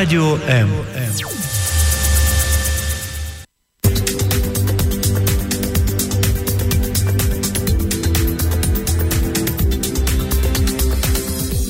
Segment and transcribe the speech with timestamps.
[0.00, 0.70] Радіо М.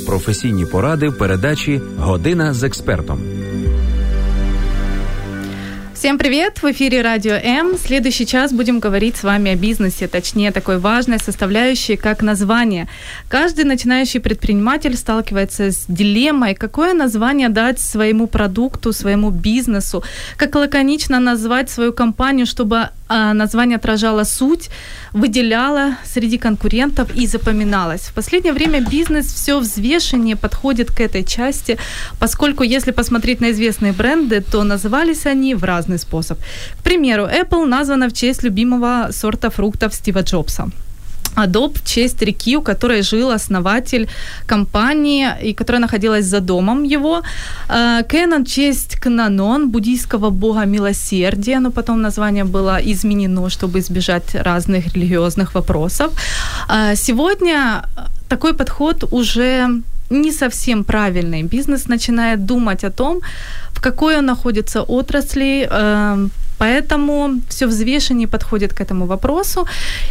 [0.07, 3.21] Професійні поради в передачі Година з експертом.
[6.01, 6.63] Всем привет!
[6.63, 7.77] В эфире Радио М.
[7.77, 12.89] Следующий час будем говорить с вами о бизнесе, точнее такой важной составляющей, как название.
[13.29, 20.03] Каждый начинающий предприниматель сталкивается с дилеммой, какое название дать своему продукту, своему бизнесу,
[20.39, 24.71] как лаконично назвать свою компанию, чтобы название отражало суть,
[25.13, 28.03] выделяло среди конкурентов и запоминалось.
[28.03, 31.79] В последнее время бизнес все взвешеннее подходит к этой части,
[32.19, 36.39] поскольку если посмотреть на известные бренды, то назывались они в разный способ.
[36.79, 40.71] К примеру, Apple названа в честь любимого сорта фруктов Стива Джобса.
[41.37, 44.09] Adobe в честь реки, у которой жил основатель
[44.47, 47.23] компании, и которая находилась за домом его.
[47.69, 54.95] Кэнон в честь Кнанон, буддийского бога милосердия, но потом название было изменено, чтобы избежать разных
[54.95, 56.13] религиозных вопросов.
[56.95, 57.83] Сегодня
[58.29, 61.43] такой подход уже не совсем правильный.
[61.43, 63.21] Бизнес начинает думать о том,
[63.73, 65.69] в какой он находится отрасли,
[66.61, 69.67] Поэтому все взвешеннее подходит к этому вопросу.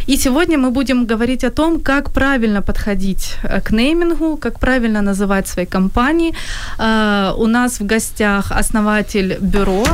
[0.08, 5.02] И сегодня мы будем говорить о том, как правильно подходить э, к неймингу, как правильно
[5.02, 6.34] называть свои компании.
[6.78, 9.84] Э, у нас в гостях основатель бюро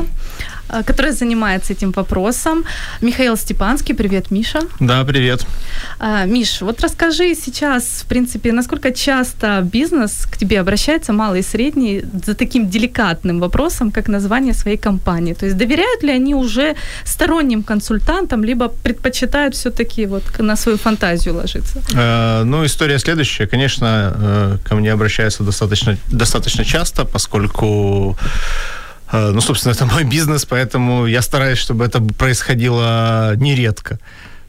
[0.86, 2.64] которая занимается этим вопросом.
[3.00, 3.94] Михаил Степанский.
[3.94, 4.60] Привет, Миша.
[4.80, 5.46] Да, привет.
[5.98, 11.42] А, Миш, вот расскажи сейчас, в принципе, насколько часто бизнес к тебе обращается, малый и
[11.42, 15.34] средний, за таким деликатным вопросом, как название своей компании.
[15.34, 21.34] То есть доверяют ли они уже сторонним консультантам, либо предпочитают все-таки вот на свою фантазию
[21.34, 21.82] ложиться?
[21.94, 23.46] Э, ну, история следующая.
[23.46, 28.16] Конечно, э, ко мне обращаются достаточно, достаточно часто, поскольку Э,
[29.12, 33.98] ну, собственно, это мой бизнес, поэтому я стараюсь, чтобы это происходило нередко.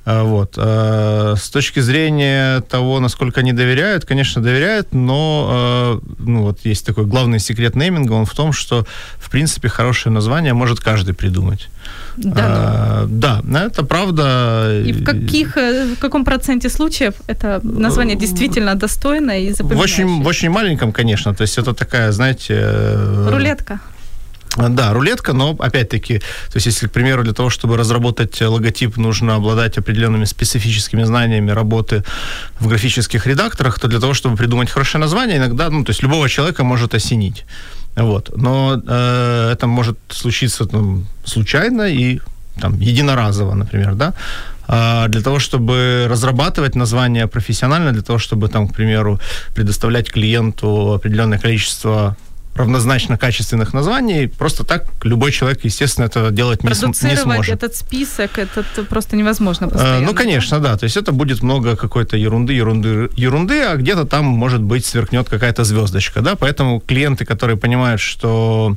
[0.07, 0.53] Э, вот.
[0.57, 7.05] Э, с точки зрения того, насколько они доверяют, конечно, доверяют, но ну, вот есть такой
[7.05, 8.85] главный секрет нейминга, он в том, что,
[9.17, 11.67] в принципе, хорошее название может каждый придумать.
[12.15, 14.81] Да, а, да, это правда.
[14.85, 20.05] И в, каких, в каком проценте случаев это название действительно достойно и запоминающее?
[20.05, 21.35] В очень, в очень маленьком, конечно.
[21.35, 22.97] То есть это такая, знаете...
[23.29, 23.79] Рулетка.
[24.57, 29.35] Да, рулетка, но опять-таки, то есть если, к примеру, для того, чтобы разработать логотип, нужно
[29.35, 32.03] обладать определенными специфическими знаниями работы
[32.59, 36.27] в графических редакторах, то для того, чтобы придумать хорошее название, иногда, ну, то есть любого
[36.29, 37.45] человека может осенить.
[37.95, 38.31] Вот.
[38.35, 42.19] Но э, это может случиться там, случайно и
[42.59, 44.13] там, единоразово, например, да.
[44.67, 49.19] А для того, чтобы разрабатывать название профессионально, для того, чтобы, там, к примеру,
[49.55, 52.15] предоставлять клиенту определенное количество
[52.57, 54.27] равнозначно качественных названий.
[54.27, 57.55] Просто так любой человек, естественно, это делать не, см- не сможет.
[57.55, 60.05] этот список, это просто невозможно э, постоянно.
[60.05, 60.77] Ну, конечно, да.
[60.77, 65.29] То есть это будет много какой-то ерунды, ерунды, ерунды, а где-то там, может быть, сверкнет
[65.29, 66.35] какая-то звездочка, да.
[66.35, 68.75] Поэтому клиенты, которые понимают, что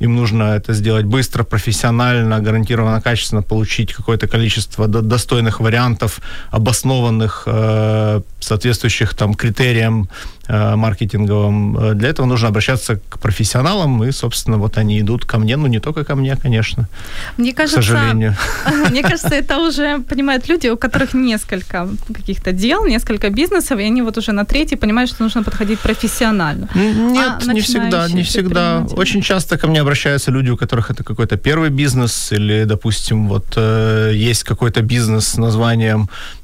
[0.00, 6.20] им нужно это сделать быстро, профессионально, гарантированно, качественно, получить какое-то количество достойных вариантов,
[6.50, 11.78] обоснованных, э, соответствующих там критериям Э, маркетинговым.
[11.78, 15.66] Э, для этого нужно обращаться к профессионалам, и, собственно, вот они идут ко мне, ну,
[15.66, 16.88] не только ко мне, конечно,
[17.36, 18.36] мне кажется, к сожалению.
[18.90, 24.02] Мне кажется, это уже понимают люди, у которых несколько каких-то дел, несколько бизнесов, и они
[24.02, 26.68] вот уже на третий понимают, что нужно подходить профессионально.
[26.74, 28.86] Нет, а не всегда, не всегда.
[28.96, 33.46] Очень часто ко мне обращаются люди, у которых это какой-то первый бизнес, или, допустим, вот
[33.56, 36.43] э, есть какой-то бизнес с названием э,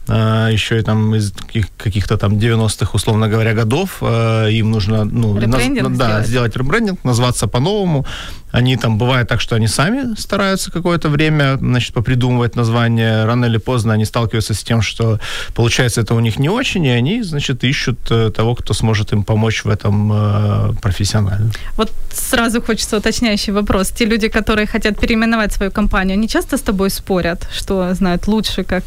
[0.51, 1.33] еще и там из
[1.77, 3.99] каких-то там 90-х, условно говоря, годов.
[4.01, 6.27] Э, им нужно ну, наз, да, сделать.
[6.27, 8.07] сделать ребрендинг, назваться по-новому.
[8.53, 13.25] Они там, бывает так, что они сами стараются какое-то время, значит, попридумывать название.
[13.25, 15.19] Рано или поздно они сталкиваются с тем, что
[15.55, 19.23] получается это у них не очень, и они, значит, ищут э, того, кто сможет им
[19.23, 21.51] помочь в этом э, профессионально.
[21.77, 23.91] Вот сразу хочется уточняющий вопрос.
[23.91, 28.65] Те люди, которые хотят переименовать свою компанию, они часто с тобой спорят, что знают лучше,
[28.65, 28.85] как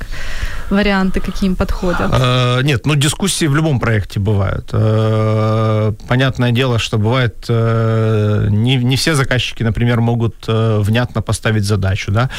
[0.69, 2.11] варианты, какие им подходят?
[2.11, 4.69] Э, нет, ну дискуссии в любом проекте бывают.
[4.73, 11.21] Э, понятное дело, что бывает э, не, не все заказчики заказчики, например, могут э, внятно
[11.21, 12.29] поставить задачу, да,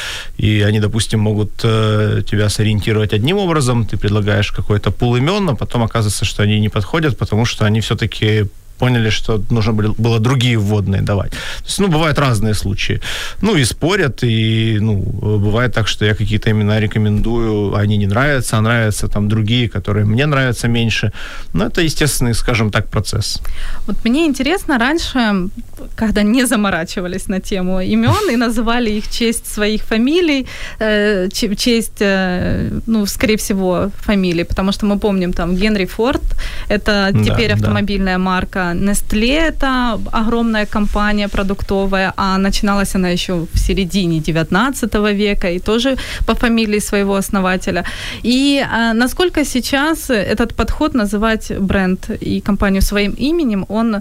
[0.41, 5.57] и они, допустим, могут э, тебя сориентировать одним образом, ты предлагаешь какой-то пул имен, но
[5.57, 8.47] потом оказывается, что они не подходят, потому что они все-таки
[8.79, 11.31] поняли, что нужно было другие вводные давать.
[11.31, 13.01] То есть, ну, бывают разные случаи.
[13.43, 14.97] Ну, и спорят, и, ну,
[15.39, 20.05] бывает так, что я какие-то имена рекомендую, они не нравятся, а нравятся там другие, которые
[20.05, 21.13] мне нравятся меньше.
[21.53, 23.41] Но это естественный, скажем так, процесс.
[23.87, 25.49] Вот мне интересно, раньше,
[25.97, 30.47] когда не заморачивались на тему имен и называли их честь своих фамилий,
[30.81, 36.23] э, честь, э, ну, скорее всего, фамилий, потому что мы помним там Генри Форд,
[36.69, 38.25] это теперь да, автомобильная да.
[38.25, 45.59] марка, Nestle это огромная компания продуктовая, а начиналась она еще в середине 19 века и
[45.59, 47.85] тоже по фамилии своего основателя.
[48.25, 53.97] И а, насколько сейчас этот подход называть бренд и компанию своим именем, он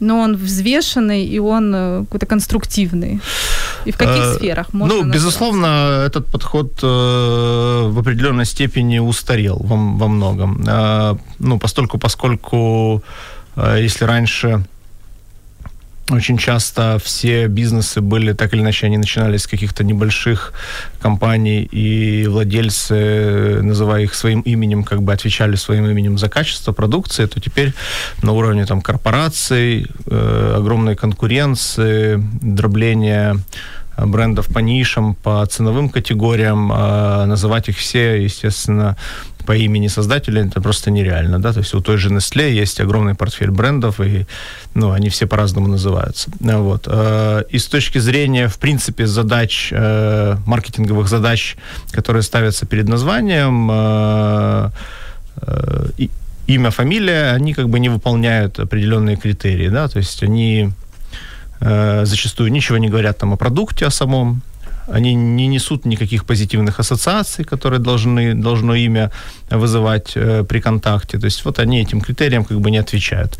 [0.00, 3.20] но он взвешенный и он э, какой-то конструктивный.
[3.86, 5.14] И в каких э, сферах можно Ну, назвать?
[5.14, 5.66] безусловно,
[6.06, 10.64] этот подход э, в определенной степени устарел во, во многом.
[10.66, 13.02] Э, ну, постольку, поскольку
[13.56, 14.64] если раньше
[16.10, 20.52] очень часто все бизнесы были, так или иначе, они начинались с каких-то небольших
[21.00, 27.24] компаний, и владельцы, называя их своим именем, как бы отвечали своим именем за качество продукции,
[27.26, 27.72] то теперь
[28.22, 33.36] на уровне там корпораций, э, огромной конкуренции, дробления
[33.96, 38.96] брендов по нишам, по ценовым категориям, э, называть их все, естественно,
[39.46, 43.14] по имени создателя это просто нереально, да, то есть у той же Nestle есть огромный
[43.14, 44.26] портфель брендов, и,
[44.74, 46.86] ну, они все по-разному называются, вот.
[46.86, 51.56] Э, и с точки зрения, в принципе, задач, э, маркетинговых задач,
[51.92, 54.70] которые ставятся перед названием, э,
[56.46, 60.70] имя, фамилия, они как бы не выполняют определенные критерии, да, то есть они
[61.60, 64.42] зачастую ничего не говорят там о продукте, о самом,
[64.86, 69.10] они не несут никаких позитивных ассоциаций, которые должны, должно имя
[69.50, 71.18] вызывать э, при контакте.
[71.18, 73.32] То есть вот они этим критериям как бы не отвечают.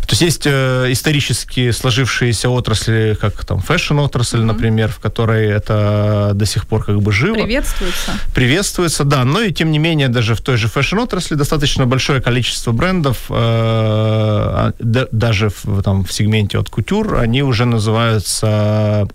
[0.00, 4.44] То есть есть э, исторически сложившиеся отрасли, как там фэшн-отрасль, mm-hmm.
[4.44, 7.34] например, в которой это до сих пор как бы живо.
[7.34, 8.12] Приветствуется.
[8.34, 9.24] Приветствуется, да.
[9.24, 13.34] Но и тем не менее даже в той же фэшн-отрасли достаточно большое количество брендов, э,
[13.34, 19.08] а, да, даже в, там, в сегменте от кутюр, они уже называются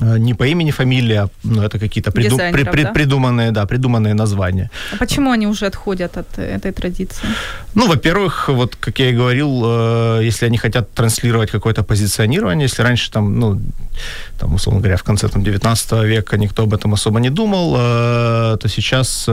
[0.00, 2.92] не по имени, фамилия, а, ну, это какие-то приду, при, при, да?
[2.92, 4.70] придуманные, да, придуманные названия.
[4.92, 7.26] А почему они уже отходят от этой традиции?
[7.74, 12.82] Ну, во-первых, вот, как я и говорил, э, если они хотят транслировать какое-то позиционирование, если
[12.82, 13.60] раньше там, ну,
[14.38, 18.56] там, условно говоря, в конце там, 19 века никто об этом особо не думал, э,
[18.60, 19.28] то сейчас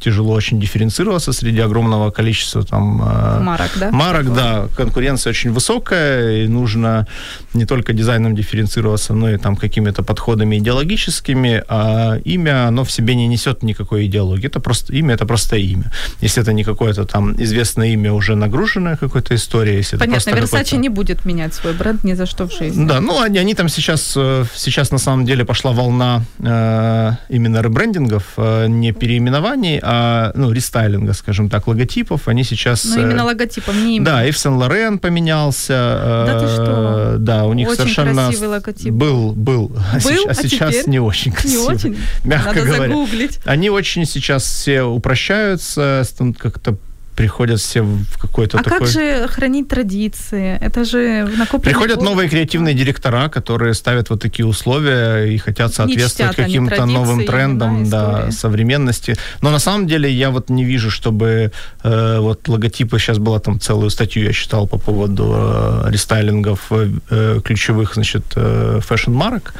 [0.00, 3.02] тяжело очень дифференцироваться среди огромного количества там...
[3.02, 3.90] Э, марок, да?
[3.90, 4.68] Марок, да.
[4.76, 7.06] Конкуренция очень высокая, и нужно
[7.54, 13.14] не только дизайном дифференцироваться, но и там какими-то подходами идеологическими, а имя, оно в себе
[13.14, 14.46] не несет никакой идеологии.
[14.46, 15.90] Это просто имя, это просто имя.
[16.20, 20.88] Если это не какое-то там известное имя, уже нагруженное какой-то историей, если Понятно, Versace не
[20.88, 22.86] будет менять свой бренд ни за что в жизни.
[22.86, 27.62] Да, ну они, они там сейчас, э, сейчас на самом деле пошла волна э, именно
[27.62, 32.28] ребрендингов, э, не переименований, а, ну, рестайлинга, скажем так, логотипов.
[32.28, 32.84] Они сейчас...
[32.84, 34.12] Ну, именно э, логотипом, не именно.
[34.12, 35.72] Да, и в Сен-Лорен поменялся.
[35.74, 37.16] Э, да ты что?
[37.18, 38.26] Да, у них очень совершенно...
[38.26, 38.92] красивый логотип.
[38.92, 39.76] Был, был.
[39.92, 40.90] А был, а, а сейчас теперь?
[40.90, 41.66] не очень красивый.
[41.66, 41.98] Не очень?
[42.22, 42.88] Мягко Надо говоря.
[42.88, 43.40] загуглить.
[43.44, 46.04] Они очень сейчас все упрощаются,
[46.38, 46.76] как-то
[47.20, 48.78] приходят все в какой-то а такой...
[48.78, 50.56] как же хранить традиции?
[50.58, 52.08] Это же накопленный Приходят опыт.
[52.08, 58.30] новые креативные директора, которые ставят вот такие условия и хотят соответствовать каким-то новым трендам, да,
[58.30, 59.16] современности.
[59.42, 61.52] Но на самом деле я вот не вижу, чтобы
[61.84, 67.40] э, вот логотипы, сейчас была там целую статью, я читал по поводу э, рестайлингов э,
[67.44, 69.52] ключевых, значит, э, fashion-марок,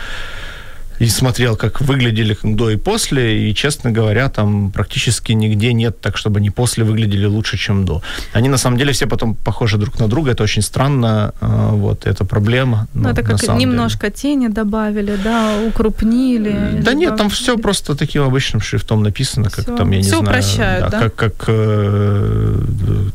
[1.00, 6.19] и смотрел, как выглядели до и после, и, честно говоря, там практически нигде нет так,
[6.19, 8.02] чтобы они после выглядели лучше, чем до.
[8.35, 12.07] Они, на самом деле, все потом похожи друг на друга, это очень странно, а, вот,
[12.07, 12.87] это проблема.
[12.92, 14.16] Ну, это как немножко деле.
[14.16, 16.83] тени добавили, да, укрупнили.
[16.83, 19.76] Да нет, там все просто таким обычным шрифтом написано, как всё.
[19.76, 20.25] там, я не все знаю.
[20.25, 21.00] упрощают, да?
[21.00, 21.09] да?
[21.09, 22.57] Как, как э,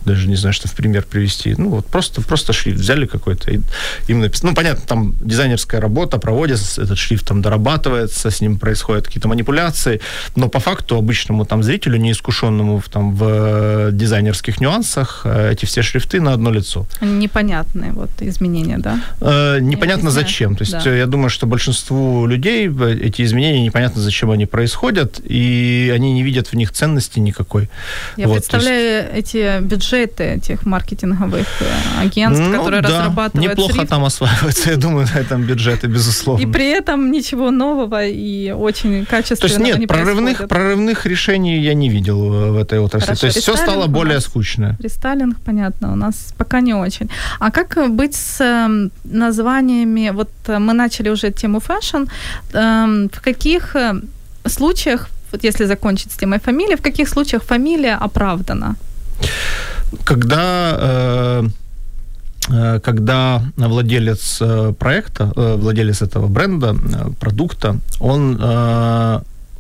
[0.06, 1.54] даже не знаю, что в пример привести.
[1.56, 3.60] Ну, вот просто, просто шрифт взяли какой-то, и
[4.08, 4.50] им написано.
[4.50, 9.28] Ну, понятно, там дизайнерская работа проводится, этот шрифт там дорабатывается, обрабатывается, с ним происходят какие-то
[9.28, 10.00] манипуляции,
[10.36, 15.66] но по факту обычному там зрителю, неискушенному в, там, в э, дизайнерских нюансах, э, эти
[15.66, 16.86] все шрифты на одно лицо.
[17.02, 19.00] Непонятные вот изменения, да?
[19.22, 20.56] Э, непонятно зачем.
[20.56, 20.96] То есть да.
[20.96, 26.48] я думаю, что большинству людей эти изменения непонятно зачем они происходят, и они не видят
[26.48, 27.70] в них ценности никакой.
[28.18, 29.36] Я вот, представляю есть...
[29.36, 33.90] эти бюджеты этих маркетинговых э, агентств, ну, которые да, разрабатывают неплохо шрифт.
[33.90, 36.42] там осваивается, я думаю, на этом бюджеты, безусловно.
[36.42, 37.65] И при этом ничего нового
[38.04, 42.80] и очень качественно То есть нет, не прорывных, прорывных решений я не видел в этой
[42.80, 43.06] отрасли.
[43.08, 44.76] Хорошо, То есть все стало более скучно.
[44.80, 47.10] Рестайлинг, понятно, у нас пока не очень.
[47.40, 50.12] А как быть с эм, названиями?
[50.14, 52.06] Вот э, мы начали уже тему fashion.
[52.54, 53.94] Эм, в каких э,
[54.46, 58.76] случаях, вот если закончить с темой фамилии, в каких случаях фамилия оправдана?
[60.04, 61.44] Когда э,
[62.48, 64.42] когда владелец
[64.78, 66.76] проекта, владелец этого бренда,
[67.20, 68.38] продукта, он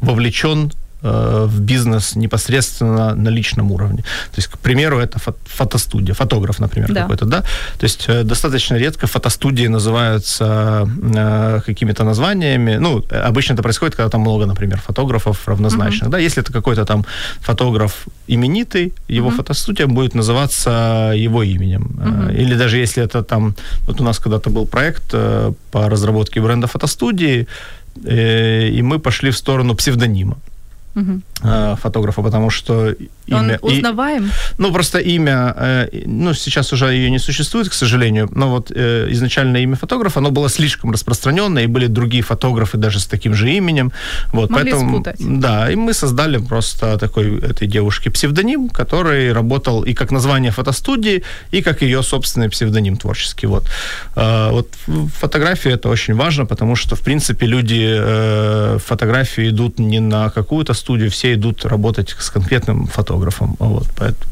[0.01, 4.03] вовлечен Э, в бизнес непосредственно на личном уровне.
[4.31, 7.01] То есть, к примеру, это фотостудия, фотограф, например, да.
[7.01, 7.41] какой-то, да.
[7.77, 12.77] То есть э, достаточно редко фотостудии называются э, какими-то названиями.
[12.79, 16.11] Ну, обычно это происходит, когда там много, например, фотографов равнозначных, uh-huh.
[16.11, 16.17] да.
[16.17, 17.05] Если это какой-то там
[17.41, 19.37] фотограф именитый, его uh-huh.
[19.37, 21.81] фотостудия будет называться его именем.
[21.83, 22.41] Uh-huh.
[22.41, 23.55] Или даже если это там,
[23.87, 25.11] вот у нас когда-то был проект
[25.71, 27.47] по разработке бренда фотостудии,
[28.03, 30.37] и мы пошли в сторону псевдонима
[30.95, 31.21] угу.
[31.77, 32.95] фотографа, потому что
[33.27, 33.59] имя...
[33.61, 34.25] Он узнаваем?
[34.25, 38.71] И, ну, просто имя, э, ну, сейчас уже ее не существует, к сожалению, но вот
[38.75, 43.33] э, изначально имя фотографа, оно было слишком распространенное, и были другие фотографы даже с таким
[43.33, 43.91] же именем.
[44.33, 45.17] Вот, Могли поэтому, спутать.
[45.19, 51.23] Да, и мы создали просто такой этой девушке псевдоним, который работал и как название фотостудии,
[51.51, 53.47] и как ее собственный псевдоним творческий.
[53.47, 53.65] Вот,
[54.15, 54.69] э, вот
[55.19, 57.85] фотографии это очень важно, потому что, в принципе, люди
[58.79, 63.55] фотографии идут не на какую-то студию, все идут работать с конкретным фотографом.
[63.59, 63.87] Вот,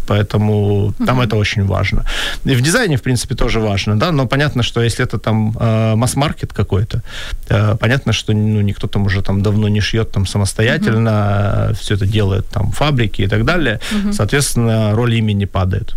[0.08, 1.06] поэтому uh-huh.
[1.06, 2.06] там это очень важно.
[2.46, 5.96] И в дизайне, в принципе, тоже важно, да, но понятно, что если это там э,
[5.96, 7.02] масс-маркет какой-то,
[7.50, 11.74] э, понятно, что ну, никто там уже там давно не шьет там самостоятельно, uh-huh.
[11.74, 14.14] все это делает там фабрики и так далее, uh-huh.
[14.14, 15.96] соответственно, роль имени падает.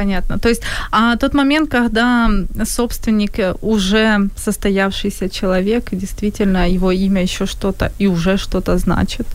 [0.00, 0.38] Понятно.
[0.38, 2.30] То есть а тот момент, когда
[2.64, 9.26] собственник уже состоявшийся человек, и действительно его имя еще что-то и уже что-то значит.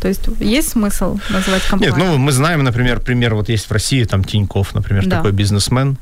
[0.00, 1.96] То есть есть смысл называть компанию?
[1.96, 5.16] Нет, ну мы знаем, например, пример, вот есть в России там Тиньков, например, да.
[5.16, 5.96] такой бизнесмен,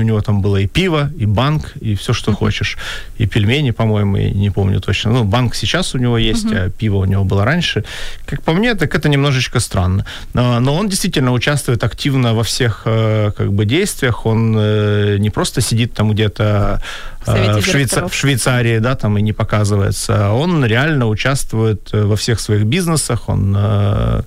[0.00, 2.36] у него там было и пиво, и банк, и все, что uh-huh.
[2.36, 2.78] хочешь.
[3.18, 5.12] И пельмени, по-моему, я не помню точно.
[5.12, 6.66] Ну, банк сейчас у него есть, uh-huh.
[6.66, 7.84] а пиво у него было раньше.
[8.26, 10.04] Как по мне, так это немножечко странно.
[10.34, 14.26] Но, он действительно участвует активно во всех э, как бы действиях.
[14.26, 16.80] Он э, не просто сидит там где-то
[17.26, 20.30] в, в, Швейца- в Швейцарии, да, там и не показывается.
[20.30, 24.22] Он реально участвует э, во всех своих бизнесах, он, э,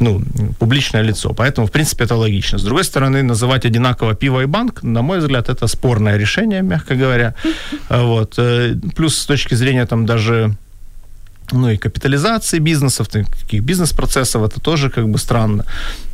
[0.00, 0.22] ну,
[0.58, 1.32] публичное лицо.
[1.34, 2.58] Поэтому, в принципе, это логично.
[2.58, 6.94] С другой стороны, называть одинаково пиво и банк, на мой взгляд, это спорное решение, мягко
[6.94, 7.34] говоря.
[7.88, 8.34] Вот.
[8.38, 10.56] Э, плюс с точки зрения там даже
[11.52, 15.64] ну и капитализации бизнесов, таких бизнес-процессов, это тоже как бы странно.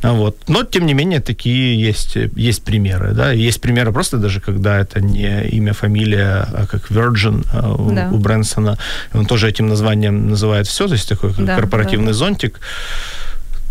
[0.02, 0.36] Вот.
[0.48, 3.12] Но, тем не менее, такие есть, есть примеры.
[3.14, 3.32] Да?
[3.32, 8.08] Есть примеры просто даже, когда это не имя, фамилия, а как Virgin а, у, да.
[8.12, 8.78] у Брэнсона.
[9.14, 12.18] Он тоже этим названием называет все, то есть такой да, корпоративный да.
[12.18, 12.60] зонтик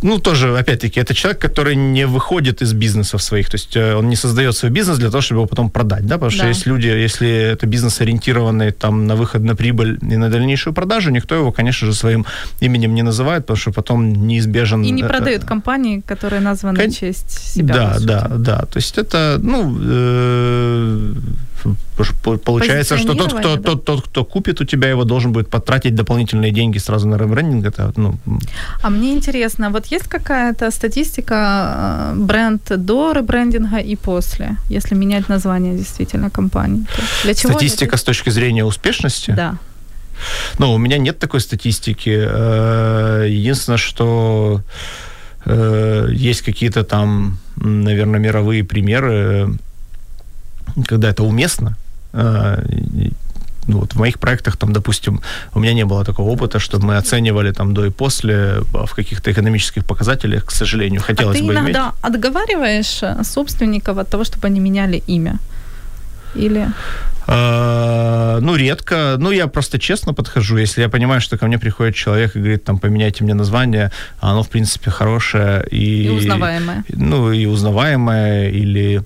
[0.02, 4.10] ну, тоже, опять-таки, это человек, который не выходит из бизнесов своих, то есть э, он
[4.10, 6.38] не создает свой бизнес для того, чтобы его потом продать, да, потому да.
[6.38, 10.74] что есть люди, если это бизнес ориентированный там на выход на прибыль и на дальнейшую
[10.74, 12.26] продажу, никто его, конечно же, своим
[12.60, 14.84] именем не называет, потому что потом неизбежен...
[14.84, 16.92] И не э, продают компании, которые названы Кон...
[16.92, 17.76] в честь себя.
[17.76, 21.14] Да, да, да, то есть это, ну, э
[22.44, 23.62] Получается, что тот кто, да?
[23.62, 27.66] тот, тот, кто купит у тебя его, должен будет потратить дополнительные деньги сразу на ребрендинг.
[27.66, 28.16] Это, ну...
[28.82, 35.30] А мне интересно, вот есть какая-то статистика э, бренд до ребрендинга и после, если менять
[35.30, 36.86] название действительно компании?
[37.24, 37.98] Для чего Статистика это?
[37.98, 39.32] с точки зрения успешности?
[39.32, 39.58] Да.
[40.60, 42.16] Ну, у меня нет такой статистики.
[42.16, 44.62] Э, единственное, что
[45.46, 49.58] э, есть какие-то там, наверное, мировые примеры
[50.86, 51.76] когда это уместно,
[53.68, 55.22] ну, вот в моих проектах, там, допустим,
[55.54, 59.30] у меня не было такого опыта, чтобы мы оценивали там до и после в каких-то
[59.32, 61.94] экономических показателях, к сожалению, хотелось а ты бы иногда иметь.
[62.02, 65.40] отговариваешь э, собственников от того, чтобы они меняли имя?
[66.36, 66.68] Или...
[67.28, 69.18] Ну, редко.
[69.20, 70.58] Ну, я просто честно подхожу.
[70.58, 74.32] Если я понимаю, что ко мне приходит человек и говорит, там, поменяйте мне название, а
[74.32, 76.06] оно, в принципе, хорошее и...
[76.06, 76.84] И узнаваемое.
[76.90, 79.02] Ну, и узнаваемое, или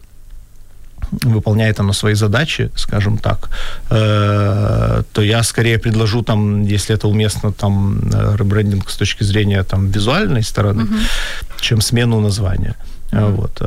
[1.11, 3.49] выполняет оно свои задачи, скажем так,
[3.89, 9.63] э, то я скорее предложу там, если это уместно, там, э, ребрендинг с точки зрения
[9.63, 10.95] там визуальной стороны, угу.
[11.59, 12.75] чем смену названия.
[13.11, 13.61] Вот.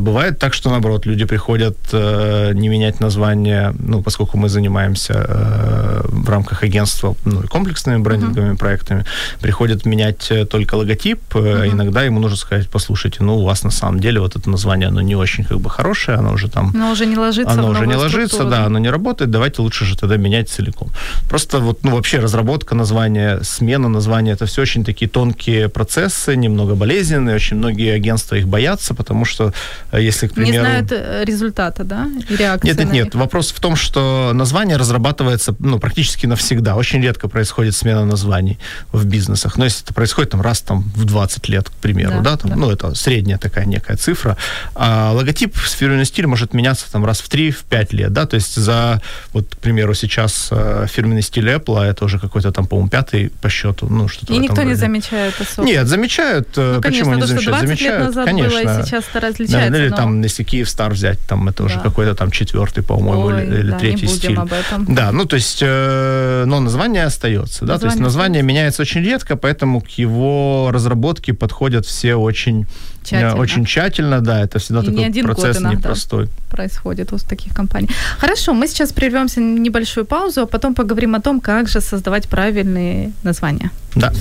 [0.00, 6.62] Бывает так, что наоборот, люди приходят не менять название, ну, поскольку мы занимаемся в рамках
[6.62, 8.58] агентства ну, комплексными брендинговыми mm-hmm.
[8.58, 9.04] проектами,
[9.40, 11.72] приходят менять только логотип, mm-hmm.
[11.72, 15.00] иногда ему нужно сказать, послушайте, ну, у вас на самом деле вот это название, оно
[15.00, 16.70] не очень как бы хорошее, оно уже там...
[16.74, 19.96] Оно уже не ложится Оно уже не ложится, да, оно не работает, давайте лучше же
[19.96, 20.90] тогда менять целиком.
[21.28, 26.74] Просто вот, ну, вообще разработка названия, смена названия, это все очень такие тонкие процессы, немного
[26.74, 29.52] болезненные, очень многие агентства их боятся, потому что
[29.92, 30.52] э, если, к примеру...
[30.52, 34.76] Не знают э, результата, да, и реакции Нет, нет, нет, вопрос в том, что название
[34.76, 36.76] разрабатывается, ну, практически навсегда.
[36.76, 38.58] Очень редко происходит смена названий
[38.92, 39.56] в бизнесах.
[39.56, 42.50] Но если это происходит там раз там в 20 лет, к примеру, да, да, там,
[42.50, 42.56] да.
[42.56, 44.36] ну, это средняя такая некая цифра.
[44.74, 48.36] А логотип, фирменный стиль может меняться там раз в 3, в 5 лет, да, то
[48.36, 49.00] есть за,
[49.32, 53.30] вот, к примеру, сейчас э, фирменный стиль Apple, а это уже какой-то там, по-моему, пятый
[53.40, 54.68] по счету, ну, что-то И никто роде.
[54.68, 55.66] не замечает особо.
[55.66, 56.48] Нет, замечают.
[56.56, 57.58] Ну, Почему конечно, не то, замечают?
[57.58, 58.58] 20 замечают, назад конечно.
[58.66, 59.70] Было, и сейчас это различается.
[59.70, 59.96] Да, или но...
[59.96, 61.80] там, если Киевстар взять, там это уже да.
[61.82, 64.38] какой-то там четвертый, по-моему, Ой, или, или да, третий не будем стиль.
[64.38, 64.94] об этом.
[64.94, 68.46] Да, ну, то есть, э, но название остается, да, название то есть название остается.
[68.46, 72.66] меняется очень редко, поэтому к его разработке подходят все очень
[73.06, 73.40] Тщательно.
[73.40, 76.28] Очень тщательно, да, это всегда и такой не один процесс год непростой.
[76.50, 77.88] Происходит у таких компаний.
[78.18, 82.28] Хорошо, мы сейчас прервемся на небольшую паузу, а потом поговорим о том, как же создавать
[82.28, 83.70] правильные названия.
[83.94, 84.12] Да.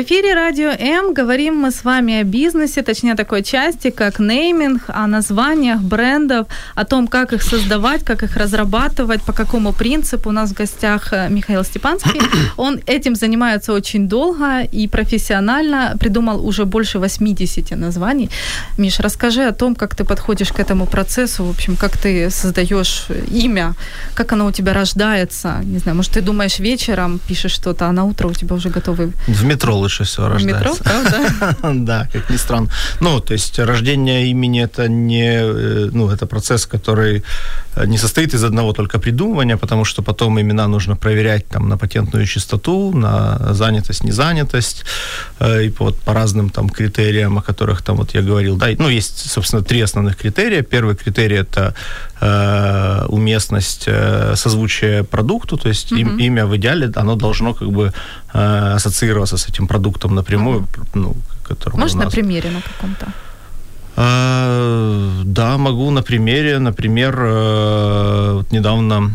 [0.00, 4.84] В эфире Радио М говорим мы с вами о бизнесе, точнее такой части, как нейминг,
[4.88, 10.30] о названиях брендов, о том, как их создавать, как их разрабатывать, по какому принципу.
[10.30, 12.20] У нас в гостях э, Михаил Степанский.
[12.56, 18.30] Он этим занимается очень долго и профессионально, придумал уже больше 80 названий.
[18.78, 23.08] Миш, расскажи о том, как ты подходишь к этому процессу, в общем, как ты создаешь
[23.30, 23.74] имя,
[24.14, 25.60] как оно у тебя рождается.
[25.64, 29.12] Не знаю, может, ты думаешь вечером, пишешь что-то, а на утро у тебя уже готовый...
[29.26, 30.68] В метро лучше всего рождается.
[30.68, 31.74] Метро, правда?
[31.74, 32.68] да, как ни странно.
[33.00, 37.22] Ну, то есть рождение имени это не, э, ну, это процесс, который
[37.76, 41.76] э, не состоит из одного только придумывания, потому что потом имена нужно проверять там на
[41.76, 44.84] патентную чистоту, на занятость, незанятость,
[45.40, 48.88] э, и вот по разным там критериям, о которых там вот я говорил, да, ну,
[48.88, 50.62] есть, собственно, три основных критерия.
[50.62, 51.74] Первый критерий это
[52.20, 56.00] э, уместность, э, созвучие продукту, то есть mm-hmm.
[56.00, 57.92] им, имя в идеале, оно должно как бы
[58.34, 60.88] э, ассоциироваться с этим продуктом напрямую, mm-hmm.
[60.94, 61.16] ну,
[61.48, 62.04] который Может, нас...
[62.04, 63.06] на примере на каком-то?
[63.96, 66.58] Uh, да, могу на примере.
[66.58, 69.10] Например, uh, вот недавно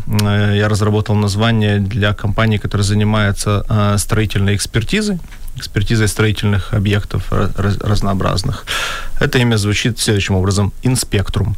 [0.54, 3.64] я разработал название для компании, которая занимается
[3.98, 5.18] строительной экспертизой,
[5.56, 8.66] экспертизой строительных объектов раз- разнообразных.
[9.18, 11.56] Это имя звучит следующим образом– «Инспектрум».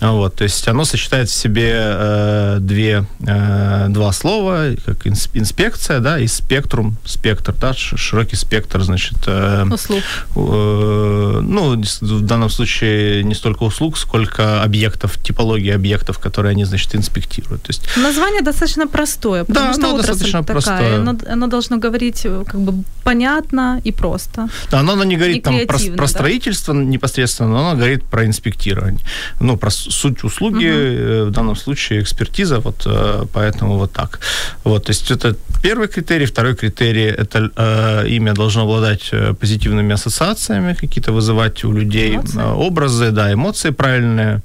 [0.00, 6.18] Вот, то есть оно сочетает в себе э, две, э, два слова, как инспекция, да,
[6.18, 9.16] и спектрум, спектр, да, широкий спектр, значит...
[9.26, 10.02] Э, услуг.
[10.36, 16.94] Э, ну, в данном случае не столько услуг, сколько объектов, типологии объектов, которые они, значит,
[16.94, 17.62] инспектируют.
[17.62, 17.96] То есть...
[17.96, 21.00] Название достаточно простое, потому да, что оно достаточно такая, простое.
[21.00, 24.48] Оно, оно должно говорить э, как бы понятно и просто.
[24.70, 26.06] Да, оно, оно не говорит там про, про да?
[26.06, 29.00] строительство непосредственно, но оно говорит про инспектирование.
[29.40, 31.28] Ну, про суть услуги, угу.
[31.28, 34.20] в данном случае экспертиза, вот э, поэтому вот так.
[34.64, 36.26] Вот, то есть это первый критерий.
[36.26, 42.42] Второй критерий– это э, имя должно обладать позитивными ассоциациями, какие-то вызывать у людей эмоции.
[42.42, 44.40] образы, да, эмоции правильные.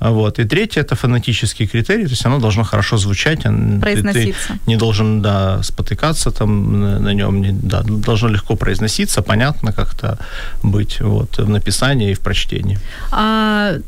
[0.00, 0.38] Вот.
[0.38, 3.42] И третье– это фонетический критерий, то есть оно должно хорошо звучать.
[3.80, 4.48] Произноситься.
[4.48, 9.22] Ты, ты не должен, да, спотыкаться там на, на нем, не, да, должно легко произноситься,
[9.22, 10.18] понятно как-то
[10.62, 12.78] быть вот, в написании и в прочтении.
[13.10, 13.78] А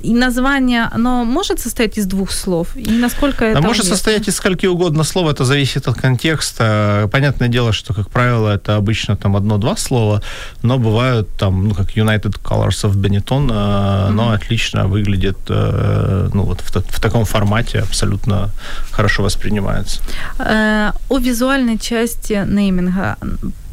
[0.00, 2.68] и название, оно может состоять из двух слов?
[2.76, 3.60] И насколько это...
[3.62, 7.08] Может состоять из скольки угодно слов, это зависит от контекста.
[7.12, 10.22] Понятное дело, что, как правило, это обычно там одно-два слова,
[10.62, 14.10] но бывают там, ну, как United Colors of Benetton, mm-hmm.
[14.10, 18.50] но отлично выглядит, э, ну, вот в, в таком формате абсолютно
[18.90, 20.00] хорошо воспринимается.
[20.38, 23.16] Э, о визуальной части нейминга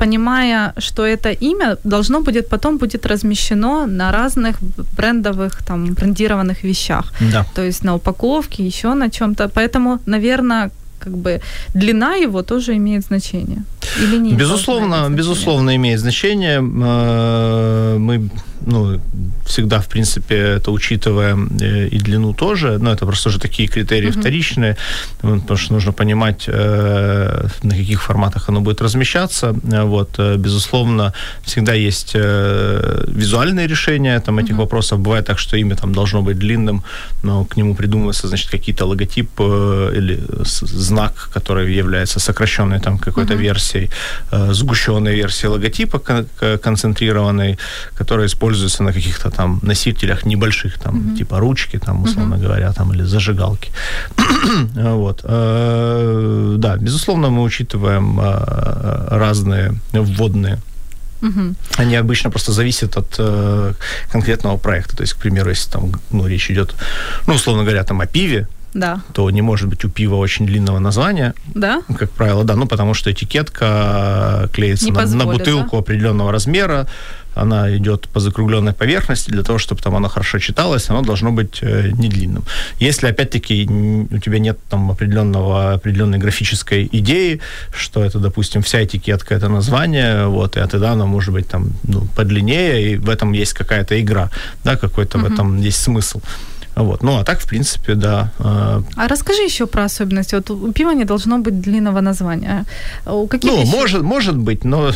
[0.04, 4.58] понимая, что это имя должно будет потом будет размещено на разных
[4.98, 7.14] брендовых, там, брендированных вещах.
[7.32, 7.46] Да.
[7.56, 9.50] То есть на упаковке, еще на чем-то.
[9.50, 11.42] Поэтому, наверное, как бы
[11.74, 13.64] длина его тоже имеет значение.
[14.00, 16.60] Или не безусловно, безусловно имеет значение.
[16.60, 18.30] Э, мы
[18.66, 19.00] ну,
[19.46, 21.48] всегда, в принципе, это учитываем
[21.92, 24.20] и длину тоже, но это просто уже такие критерии uh-huh.
[24.20, 24.78] вторичные,
[25.22, 29.54] потому что нужно понимать, на каких форматах оно будет размещаться.
[29.64, 34.60] Вот, безусловно, всегда есть визуальные решения там, этих uh-huh.
[34.60, 35.00] вопросов.
[35.00, 36.84] Бывает так, что имя там должно быть длинным,
[37.24, 40.24] но к нему придумывается, значит, какие-то логотип или
[40.62, 43.42] знак, который является сокращенной там какой-то uh-huh.
[43.42, 43.73] версией,
[44.32, 46.00] сгущенной версией логотипа
[46.58, 47.58] концентрированной,
[47.98, 51.18] которая используется на каких-то там носителях небольших, там, uh-huh.
[51.18, 52.42] типа ручки, там, условно uh-huh.
[52.42, 53.72] говоря, там, или зажигалки.
[54.76, 55.22] вот.
[55.24, 60.60] Э, да, безусловно, мы учитываем э, разные вводные
[61.24, 61.56] Угу.
[61.78, 63.74] Они обычно просто зависят от э,
[64.12, 64.98] конкретного проекта.
[64.98, 66.76] То есть, к примеру, если там ну, речь идет,
[67.28, 69.02] ну, условно говоря, там о пиве, да.
[69.14, 71.34] то не может быть у пива очень длинного названия.
[71.54, 71.82] Да?
[71.98, 72.56] Как правило, да.
[72.56, 75.78] Ну, потому что этикетка клеится на, на бутылку да?
[75.80, 76.88] определенного размера,
[77.36, 81.60] она идет по закругленной поверхности, для того, чтобы там она хорошо читалась, оно должно быть
[81.62, 82.44] э, не длинным.
[82.80, 87.40] Если, опять-таки, у тебя нет там определенного, определенной графической идеи,
[87.76, 92.08] что это, допустим, вся этикетка, это название, вот, и тогда оно может быть там ну,
[92.16, 94.30] подлиннее, и в этом есть какая-то игра,
[94.64, 95.28] да, какой-то угу.
[95.28, 96.22] в этом есть смысл.
[96.76, 97.04] Вот.
[97.04, 98.32] Ну, а так, в принципе, да.
[98.40, 100.36] А, а расскажи еще про особенности.
[100.36, 102.66] Вот у пива не должно быть длинного названия.
[103.06, 103.72] У каких ну, еще?
[103.72, 104.92] может, может быть, но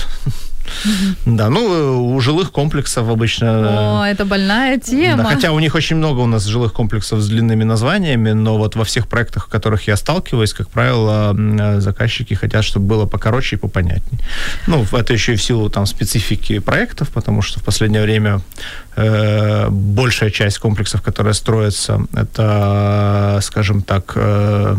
[1.26, 4.02] да, ну, у жилых комплексов обычно...
[4.02, 5.24] О, это больная тема.
[5.24, 8.76] Да, хотя у них очень много у нас жилых комплексов с длинными названиями, но вот
[8.76, 11.36] во всех проектах, в которых я сталкиваюсь, как правило,
[11.80, 14.22] заказчики хотят, чтобы было покороче и попонятнее.
[14.68, 18.42] Ну, это еще и в силу там специфики проектов, потому что в последнее время
[18.96, 24.76] э, большая часть комплексов, которые строятся, это, скажем так, э, э,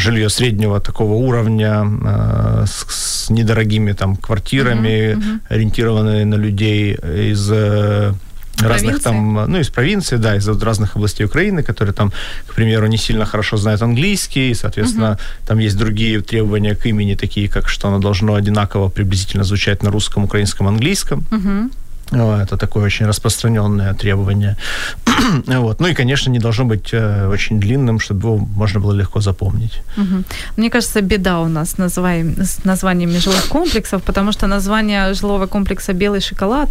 [0.00, 5.40] жилье среднего такого уровня э, с, с недорогими там квартирами, uh-huh, uh-huh.
[5.48, 8.12] ориентированные на людей из э,
[8.60, 12.12] разных там, ну, из провинции, да, из разных областей Украины, которые там,
[12.46, 16.86] к примеру, не сильно хорошо знают английский, и, соответственно, uh там есть другие требования к
[16.86, 21.24] имени, такие как, что оно должно одинаково приблизительно звучать на русском, украинском, английском.
[21.30, 21.70] uh
[22.42, 24.56] это такое очень распространенное требование.
[25.46, 25.80] вот.
[25.80, 29.82] Ну и, конечно, не должно быть э, очень длинным, чтобы его можно было легко запомнить.
[29.96, 30.24] Угу.
[30.56, 35.92] Мне кажется, беда у нас называем, с названиями жилых комплексов, потому что название жилого комплекса
[35.92, 36.68] «Белый шоколад»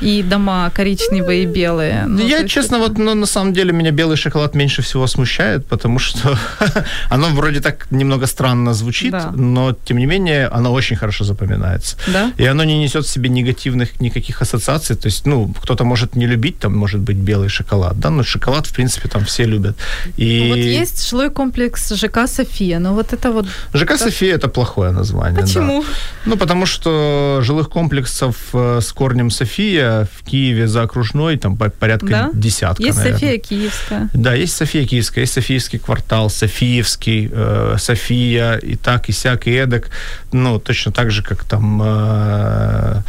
[0.00, 2.06] и дома коричневые и белые.
[2.06, 2.88] Ну, Я, честно, это...
[2.88, 6.38] вот, ну, на самом деле меня белый шоколад меньше всего смущает, потому что
[7.10, 9.32] оно вроде так немного странно звучит, да.
[9.34, 11.96] но, тем не менее, оно очень хорошо запоминается.
[12.06, 12.32] Да?
[12.38, 14.67] И оно не несет в себе негативных никаких ассоциаций.
[14.68, 18.66] То есть, ну, кто-то может не любить, там, может быть, белый шоколад, да, но шоколад,
[18.66, 19.76] в принципе, там все любят.
[20.18, 20.42] И...
[20.42, 23.46] Ну, вот есть жилой комплекс ЖК «София», но вот это вот...
[23.74, 23.96] ЖК.
[23.98, 25.82] «София»— это плохое название, Почему?
[25.82, 25.88] Да.
[26.26, 32.06] Ну, потому что жилых комплексов э, с корнем «София» в Киеве за окружной, там порядка
[32.06, 32.30] да?
[32.34, 33.20] десятка, Есть наверное.
[33.20, 34.08] София Киевская.
[34.12, 39.50] Да, есть София Киевская, есть Софиевский квартал, Софиевский, э, София, и так, и сяк, и
[39.50, 39.90] эдак.
[40.32, 41.80] Ну, точно так же, как там...
[41.82, 43.02] Э,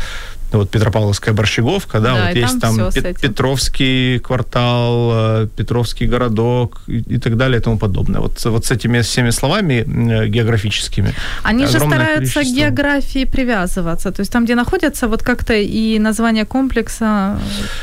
[0.57, 6.81] вот Петропавловская Борщеговка, да, да вот есть там, там Пет- Петровский квартал, э, Петровский городок
[6.87, 8.19] и, и так далее и тому подобное.
[8.21, 9.85] Вот, вот с этими всеми словами
[10.27, 11.13] географическими.
[11.43, 12.41] Они же стараются количество...
[12.41, 17.37] к географии привязываться, то есть там, где находятся, вот как-то и название комплекса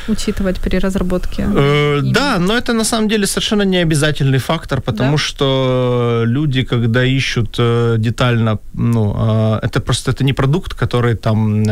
[0.08, 1.46] учитывать при разработке.
[1.56, 5.18] Э, да, но это на самом деле совершенно не обязательный фактор, потому да?
[5.18, 11.62] что люди, когда ищут э, детально, ну, э, это просто это не продукт, который там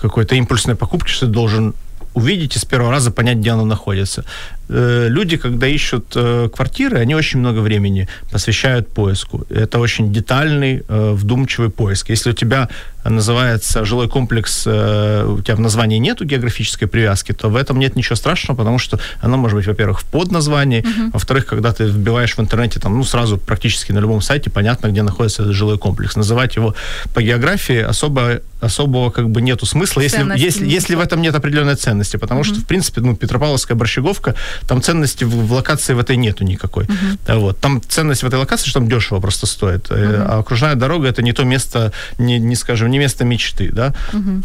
[0.00, 1.74] какой-то импульсной покупки, что ты должен
[2.14, 4.24] увидеть и с первого раза понять, где оно находится.
[4.72, 9.44] Э, люди, когда ищут э, квартиры, они очень много времени посвящают поиску.
[9.50, 12.10] Это очень детальный, э, вдумчивый поиск.
[12.10, 12.68] Если у тебя
[13.04, 18.14] называется жилой комплекс, у тебя в названии нету географической привязки, то в этом нет ничего
[18.14, 21.10] страшного, потому что оно может быть, во-первых, в подназвании, uh-huh.
[21.12, 25.02] во-вторых, когда ты вбиваешь в интернете, там, ну, сразу практически на любом сайте понятно, где
[25.02, 26.14] находится этот жилой комплекс.
[26.14, 26.74] Называть его
[27.14, 31.76] по географии особо, особого как бы нету смысла, если, если, если в этом нет определенной
[31.76, 32.52] ценности, потому uh-huh.
[32.52, 34.34] что, в принципе, ну, Петропавловская борщеговка
[34.66, 36.84] там ценности в, в локации в этой нету никакой.
[36.84, 37.38] Uh-huh.
[37.38, 37.58] Вот.
[37.58, 39.90] Там ценность в этой локации, что там дешево просто стоит.
[39.90, 40.26] Uh-huh.
[40.28, 43.94] А окружная дорога это не то место, не, не скажем, не место мечты, да.
[44.12, 44.42] Uh-huh.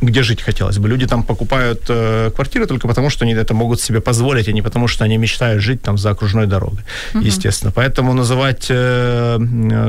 [0.00, 0.88] Где жить хотелось бы.
[0.88, 4.62] Люди там покупают э, квартиры только потому, что они это могут себе позволить, а не
[4.62, 6.80] потому, что они мечтают жить там за окружной дорогой,
[7.14, 7.72] uh естественно.
[7.72, 9.38] Поэтому называть э,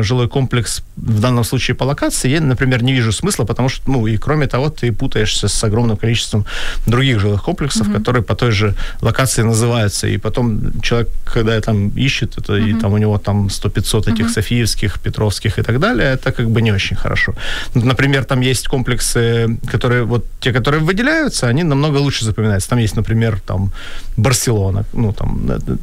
[0.01, 4.07] жилой комплекс в данном случае по локации я, например, не вижу смысла, потому что, ну,
[4.07, 6.45] и кроме того, ты путаешься с огромным количеством
[6.85, 11.89] других жилых комплексов, uh которые по той же локации называются, и потом человек, когда там
[11.89, 15.79] ищет это, uh и там у него там 100-500 этих uh Софиевских, Петровских и так
[15.79, 17.33] далее, это как бы не очень хорошо.
[17.73, 22.69] Например, там есть комплексы, которые вот те, которые выделяются, они намного лучше запоминаются.
[22.69, 23.71] Там есть, например, там
[24.17, 25.77] Барселона, ну там это,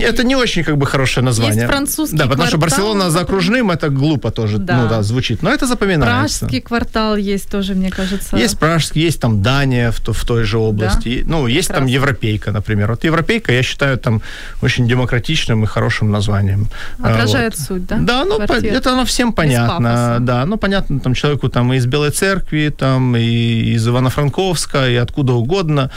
[0.00, 1.62] это не очень как бы хорошее название.
[1.62, 4.82] Есть французский Да, потому квартал, что Барселона за окружным это глупо тоже, Да.
[4.82, 6.40] ну да, звучит, но это запоминается.
[6.40, 8.36] Пражский квартал есть тоже, мне кажется.
[8.36, 11.08] Есть Пражский, есть там Дания в, в той же области.
[11.08, 11.94] И, Ну, есть там Прекрасно.
[11.94, 12.90] Европейка, например.
[12.90, 14.22] Вот Европейка, я считаю, там
[14.62, 16.66] очень демократичным и хорошим названием.
[16.98, 17.66] А, Отражает вот.
[17.66, 17.96] суть, да?
[18.00, 18.72] Да, ну, квартир?
[18.72, 20.18] это оно всем понятно.
[20.20, 25.32] Да, ну, понятно, там человеку там из Белой Церкви, там и из Ивано-Франковска, и откуда
[25.32, 25.90] угодно.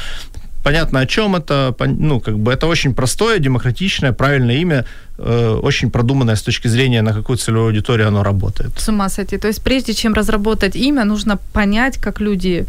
[0.63, 1.75] Понятно, о чем это.
[1.79, 4.85] Ну, как бы это очень простое, демократичное, правильное имя,
[5.17, 8.71] очень продуманное с точки зрения, на какую целевую аудиторию оно работает.
[8.77, 9.37] С ума сойти.
[9.37, 12.65] То есть прежде чем разработать имя, нужно понять, как люди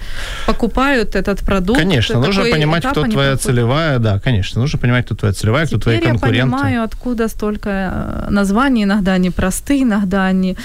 [0.46, 1.80] покупают этот продукт.
[1.80, 3.42] Конечно, нужно понимать, кто твоя проходят.
[3.42, 6.52] целевая, да, конечно, нужно понимать, кто твоя целевая, кто твои Теперь я конкуренты.
[6.52, 8.85] понимаю, откуда столько э, названий.
[8.85, 10.56] Иногда они простые, иногда они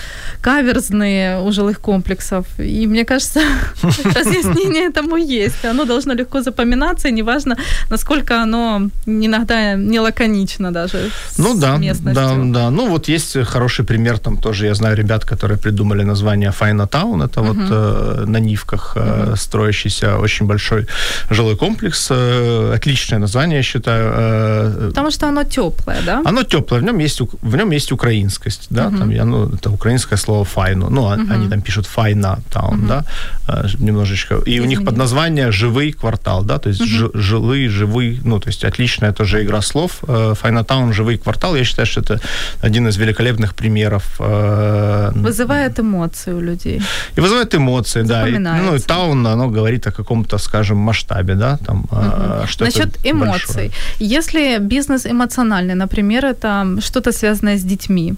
[0.42, 2.46] каверзные у жилых комплексов.
[2.60, 3.42] И мне кажется,
[4.16, 5.66] разъяснение этому есть.
[5.66, 7.58] Оно должно легко запоминаться, и неважно,
[7.90, 12.52] насколько оно иногда не лаконично даже Ну да, местностью.
[12.54, 12.70] да, да.
[12.70, 14.66] Ну вот есть хороший пример, там тоже.
[14.68, 17.22] Я знаю ребят, которые придумали название Файна Таун.
[17.22, 20.88] Это вот э, на Нивках э, строящийся очень большой
[21.30, 22.08] жилой комплекс.
[22.12, 24.12] Э, отличное название, я считаю.
[24.16, 26.22] Э, Потому что оно теплое, да?
[26.26, 30.18] Оно теплое, в нем есть, в нем есть украинскость, да, там, я, ну, это украинское
[30.18, 33.04] слово файно, ну, а- они там пишут файна town, да,
[33.48, 38.20] э, немножечко, и у них под название живый квартал, да, то есть жи- жилый, живый,
[38.26, 42.02] ну, то есть отличная тоже игра слов, э, файна town, живый квартал, я считаю, что
[42.02, 42.20] это
[42.66, 44.04] один из великолепных примеров.
[44.20, 46.82] э, Вызывает эмоции у людей.
[47.18, 51.58] и вызывает эмоции, да, и, ну, и таун, оно говорит о каком-то, скажем, масштабе, да,
[51.66, 53.32] там, э, что Насчет эмоций.
[53.46, 53.72] большое.
[54.00, 58.14] Если бизнес эмоциональный, например, это что-то связанное с детьми,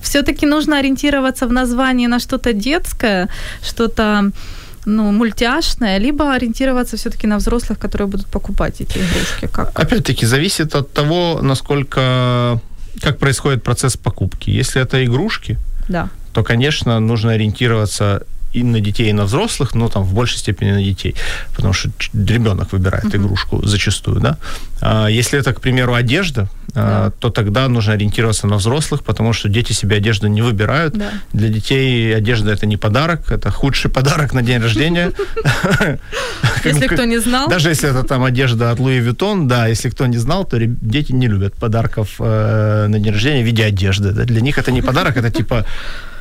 [0.00, 3.28] все-таки нужно ориентироваться в названии на что-то детское,
[3.62, 4.30] что-то
[4.86, 9.48] ну, мультяшное, либо ориентироваться все-таки на взрослых, которые будут покупать эти игрушки.
[9.52, 9.78] Как?
[9.78, 12.60] Опять-таки, зависит от того, насколько
[13.02, 14.48] как происходит процесс покупки.
[14.50, 16.08] Если это игрушки, Да.
[16.32, 18.22] то, конечно, нужно ориентироваться
[18.56, 21.14] и на детей, и на взрослых, но там в большей степени на детей,
[21.54, 24.38] потому что ребенок выбирает игрушку зачастую, да.
[24.80, 27.10] А если это, к примеру, одежда, а, Да.
[27.18, 30.94] то тогда нужно ориентироваться на взрослых, потому что дети себе одежду не выбирают.
[30.94, 31.10] Да.
[31.32, 35.12] Для детей одежда это не подарок, это худший подарок на день рождения.
[36.64, 40.06] Если кто не знал, Даже если это там одежда от Луи Vuitton, да, если кто
[40.06, 44.10] не знал, то дети не любят подарков э, на день рождения в виде одежды.
[44.12, 45.64] Для них это не подарок, это типа,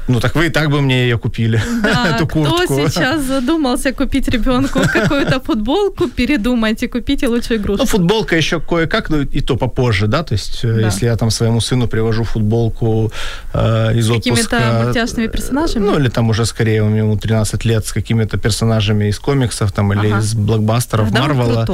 [0.08, 2.64] ну так вы и так бы мне ее купили, да, эту куртку.
[2.64, 7.84] кто сейчас задумался купить ребенку какую-то футболку, передумайте, купите лучше игрушку.
[7.84, 10.82] Ну, футболка еще кое-как, но и то попозже, да, то есть э, Да.
[10.88, 13.12] если я там своему сыну привожу футболку
[13.54, 14.84] э, из какими-то отпуска...
[14.86, 15.84] мультяшными персонажами?
[15.86, 19.92] Ну, или там уже скорее у ему 13 лет с какими-то персонажами из комиксов там
[19.94, 20.20] или Ага.
[20.20, 21.66] из блокбастеров Марвела.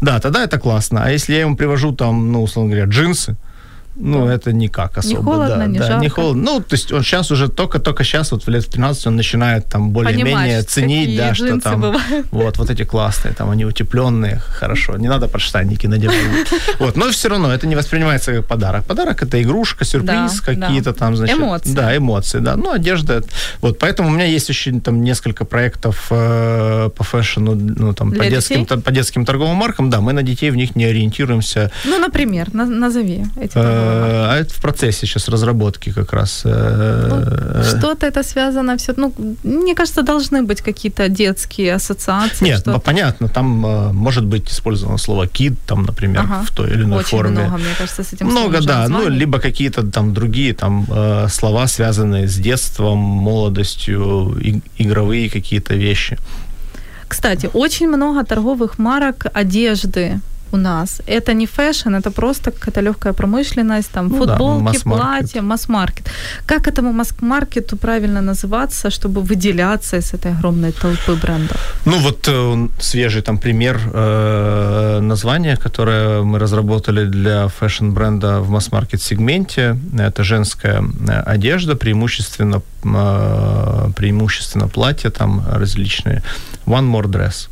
[0.00, 1.02] Да, тогда это классно.
[1.04, 3.36] А если я ему привожу там, ну, условно говоря, джинсы,
[3.96, 4.34] ну, Да.
[4.34, 5.22] это никак особо.
[5.22, 6.00] холодно, да, не да, жарко.
[6.02, 6.42] не холодно.
[6.42, 9.66] Ну, то есть он сейчас уже только-только сейчас, вот в лет в 13, он начинает
[9.66, 12.26] там более-менее ценить, да, что там, бывают.
[12.30, 16.16] вот, вот эти классные, там они утепленные, хорошо, не надо подштанники надевать.
[16.78, 18.84] Вот, но все равно это не воспринимается как подарок.
[18.84, 20.98] Подарок это игрушка, сюрприз, Да, какие-то да.
[20.98, 21.36] там, значит.
[21.38, 21.72] Эмоции.
[21.74, 22.56] Да, эмоции, да.
[22.56, 23.22] Ну, одежда.
[23.60, 28.24] Вот, поэтому у меня есть еще там несколько проектов э, по фэшну, ну, там, по
[28.26, 29.90] детским, та- по детским торговым маркам.
[29.90, 31.70] Да, мы на детей в них не ориентируемся.
[31.84, 36.42] Ну, например, на- назови эти Э, А это в процессе сейчас разработки как раз.
[36.44, 38.92] э, Ну, Что-то это связано все.
[38.96, 39.12] Ну,
[39.44, 42.44] мне кажется, должны быть какие-то детские ассоциации.
[42.44, 46.42] Нет, ну, понятно, там э, может быть использовано слово кид, там, например, Ага.
[46.46, 47.40] в той или иной Очень форме.
[47.40, 48.86] много, мне кажется, с этим Много, да.
[48.88, 49.18] Ну, названий.
[49.18, 54.36] либо какие-то там другие там э, слова, связанные с детством, молодостью,
[54.78, 56.18] игровые какие-то вещи.
[57.08, 60.20] Кстати, очень много торговых марок одежды
[60.52, 65.42] у нас, это не fashion, это просто какая-то легкая промышленность, там, ну, футболки, да, платья,
[65.42, 66.06] масс-маркет.
[66.46, 71.56] Как этому масс-маркету правильно называться, чтобы выделяться из этой огромной толпы брендов?
[71.84, 79.02] Ну, вот э, свежий там пример э, названия, которое мы разработали для fashion-бренда в масс-маркет
[79.02, 79.76] сегменте.
[79.98, 86.22] Это женская э, одежда, преимущественно, э, преимущественно платья там различные.
[86.66, 87.48] One more dress.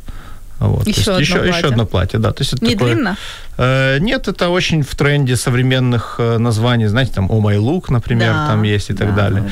[0.59, 0.87] Вот.
[0.87, 2.31] Еще, есть одно еще, еще одно платье, да.
[2.33, 3.17] То есть это Не такое, длинно?
[3.61, 8.31] Э, нет, это очень в тренде современных э, названий, знаете, там Oh My Look, например,
[8.33, 9.51] Да, там есть и так да, далее.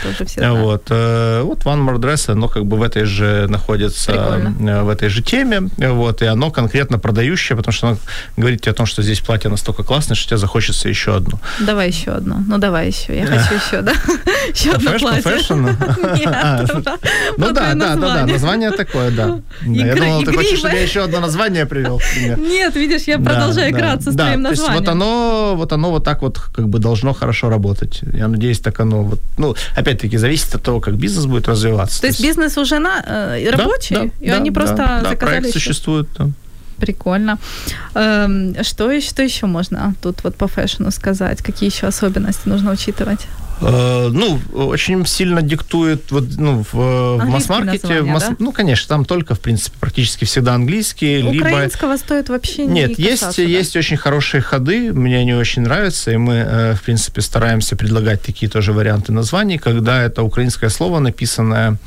[0.53, 4.83] вот, э, вот One More Dress, оно как бы в этой же находится, Прикольно.
[4.85, 7.97] в этой же теме, вот, и оно конкретно продающее, потому что оно
[8.37, 11.39] говорит тебе о том, что здесь платье настолько классное, что тебе захочется еще одно.
[11.59, 12.37] Давай еще одно.
[12.47, 13.13] Ну, давай еще.
[13.13, 13.91] Я хочу еще, да?
[14.53, 15.21] Еще одно платье.
[15.21, 15.67] fashion?
[16.27, 16.63] А,
[17.37, 18.71] Ну да, да, да, да, название.
[18.71, 19.39] такое, да.
[19.65, 22.01] Я думал, ты хочешь, чтобы я еще одно название привел.
[22.37, 24.83] Нет, видишь, я продолжаю да, играться с да, твоим то есть названием.
[24.85, 28.01] вот оно, вот оно вот так вот как бы должно хорошо работать.
[28.13, 32.01] Я надеюсь, так оно вот, ну, опять-таки, зависит от того, как бизнес будет развиваться.
[32.01, 35.09] То есть бизнес уже на, э, Да, рабочий, да, и да, они да, просто да,
[35.09, 35.59] заказали проект еще?
[35.59, 36.07] существует.
[36.17, 36.29] да.
[36.79, 37.39] Прикольно.
[37.95, 41.41] Эм, Что, что еще можно тут вот по фэшну сказать?
[41.41, 43.25] Какие еще особенности нужно учитывать?
[43.61, 48.01] Э, Ну, очень сильно диктует вот, ну, в, в Английские масс-маркете.
[48.01, 48.35] в масс- да?
[48.39, 52.99] Ну, конечно, там только, в принципе, практически всегда английские, либо Украинского стоит вообще не Нет,
[52.99, 53.47] есть, касаться, да?
[53.47, 58.21] есть очень хорошие ходы, мне они очень нравятся, и мы, э, в принципе, стараемся предлагать
[58.21, 61.77] такие тоже варианты названий, когда это украинское слово, написанное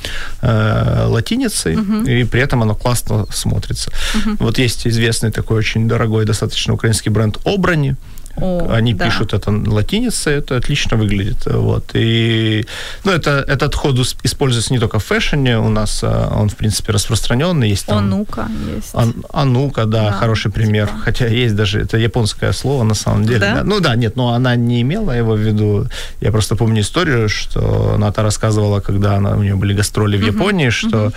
[0.43, 1.75] э, латиницей,
[2.07, 3.91] и при этом оно классно смотрится.
[4.39, 7.97] Вот есть известный такой очень дорогой достаточно украинский бренд «Обрани»,
[8.37, 9.07] О, они да.
[9.07, 11.47] пишут это латиницей, это отлично выглядит.
[11.47, 11.91] Вот.
[11.95, 12.67] И,
[13.05, 16.93] ну, это, этот ход используется не только в фэшне, у нас а, он, в принципе,
[16.93, 17.71] распространенный.
[17.71, 18.91] Есть там ну-ка, есть.
[18.95, 20.89] а, а ну-ка, да, Да, хороший пример.
[20.89, 21.01] типа.
[21.05, 23.41] Хотя есть даже, это японское слово на самом деле.
[23.41, 23.63] Да?
[23.65, 25.87] Ну да, нет, но она не имела его в виду.
[26.21, 30.71] Я просто помню историю, что Ната рассказывала, когда она, у нее были гастроли в Японии,
[30.71, 31.13] что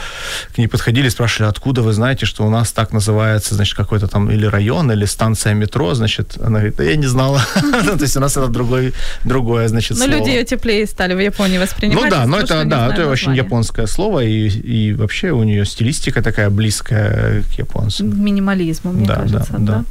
[0.54, 4.08] к ней подходили и спрашивали, откуда вы знаете, что у нас так называется, значит, какой-то
[4.08, 7.42] там или район, или станция метро, значит, она говорит, да я не знала.
[7.98, 8.94] То есть у нас это другой,
[9.26, 10.18] другое, значит, Ну, слово.
[10.18, 12.04] люди ее теплее стали в Японии воспринимать.
[12.06, 15.66] Ну да, но что это, да, это очень японское слово, и, и вообще у нее
[15.66, 18.12] стилистика такая близкая к японцам.
[18.12, 19.54] К минимализму, мне Да, кажется.
[19.58, 19.84] да, да.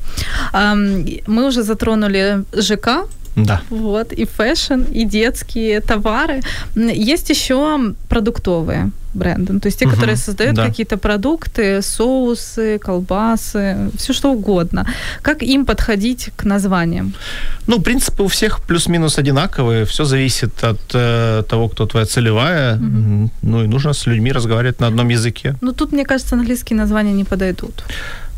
[0.53, 2.89] Ам, Мы уже затронули ЖК,
[3.37, 3.61] Да.
[3.71, 6.41] вот, и fashion, и детские товары.
[6.77, 10.67] Есть еще продуктовые бренды, ну, то есть те, Мгм, которые создают да.
[10.67, 14.87] какие-то продукты, соусы, колбасы, все что угодно.
[15.23, 17.13] Как им подходить к названиям?
[17.67, 19.85] Ну, принципы у всех плюс-минус одинаковые.
[19.85, 22.75] Все зависит от э, того, кто твоя целевая.
[22.75, 25.55] М, Ну, и нужно с людьми разговаривать на одном языке.
[25.61, 27.85] Ну, тут, мне кажется, английские названия не подойдут.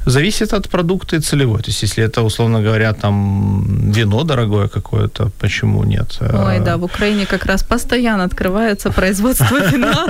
[0.06, 1.62] Зависит от продукта и целевой.
[1.62, 6.18] То есть, если это, условно говоря, там вино дорогое какое-то, почему нет?
[6.20, 10.06] Ой, да, в Украине как раз постоянно открывается производство вина,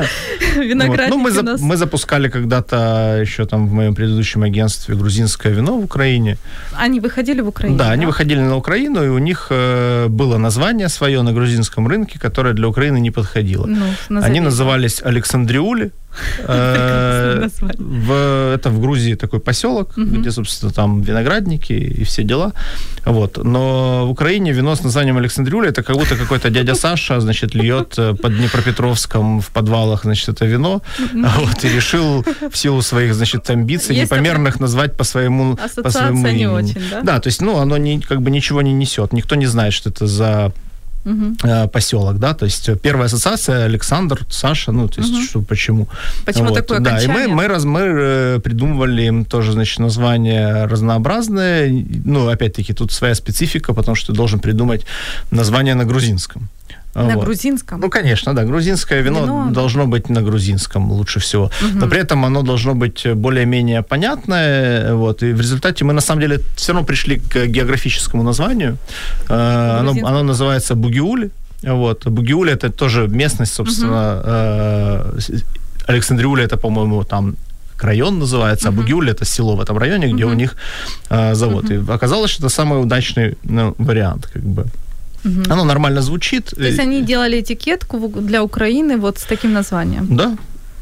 [0.56, 0.64] Вот.
[0.64, 6.36] виноградники Ну, мы, запускали когда-то еще там в моем предыдущем агентстве грузинское вино в Украине.
[6.72, 7.76] Они выходили в Украину?
[7.76, 12.18] Да, они выходили на Украину, и у них э, было название свое на грузинском рынке,
[12.18, 13.66] которое для Украины не подходило.
[13.66, 14.22] Ну.
[14.22, 15.90] Они назывались Александриули.
[16.38, 17.48] Э,
[17.78, 22.52] в, это в Грузии такой поселок, где, собственно, там виноградники и все дела.
[23.04, 23.38] Вот.
[23.42, 27.94] Но в Украине вино с названием Александриуля это как будто какой-то дядя Саша, значит, льет
[27.98, 30.82] э, под Днепропетровском в подвалах, значит, это вино.
[31.12, 36.26] Вот, и решил в силу своих, значит, амбиций Есть непомерных назвать по своему, по своему
[36.26, 36.46] не имени.
[36.46, 37.02] очень, да?
[37.02, 39.12] Да, то есть, ну, оно не, как бы ничего не несет.
[39.12, 40.52] Никто не знает, что это за
[41.04, 45.86] Э, поселок, да, то есть первая ассоциация Александр, Саша, ну, то есть что, почему.
[46.24, 47.28] Почему Вот, такое Да, и окончание?
[47.28, 51.70] мы, мы, раз, мы э, придумывали им тоже, значит, название разнообразное,
[52.04, 54.86] ну, опять-таки, тут своя специфика, потому что ты должен придумать
[55.30, 56.48] название на грузинском.
[56.94, 57.24] На Вот.
[57.24, 57.80] грузинском?
[57.80, 58.44] Ну, конечно, да.
[58.44, 61.50] Грузинское вино, Вино, должно быть на грузинском лучше всего.
[61.74, 64.94] Но при этом оно должно быть более-менее понятное.
[64.94, 65.22] Вот.
[65.22, 68.76] И в результате мы, на самом деле, все равно пришли к географическому названию.
[69.28, 71.30] Э, Оно, оно называется Бугиули.
[71.62, 72.06] Вот.
[72.06, 74.22] Бугиули– это тоже местность, собственно,
[75.18, 75.42] с-
[75.86, 77.34] Александриуля– это, по-моему, там
[77.80, 80.54] район называется, а Бугиули– это село в этом районе, где у них
[81.10, 81.70] э, завод.
[81.70, 84.64] И оказалось, что это самый удачный ну, вариант, как бы.
[85.48, 86.44] Оно нормально звучит.
[86.44, 90.06] То есть они делали этикетку для Украины вот с таким названием.
[90.10, 90.30] Да,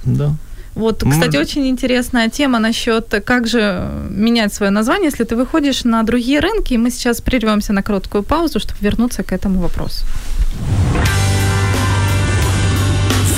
[0.04, 0.30] да.
[0.74, 5.84] Вот, Мы- кстати, очень интересная тема насчет, как же менять свое название, если ты выходишь
[5.84, 6.74] на другие рынки.
[6.74, 10.04] И мы сейчас прервемся на короткую паузу, чтобы вернуться к этому вопросу.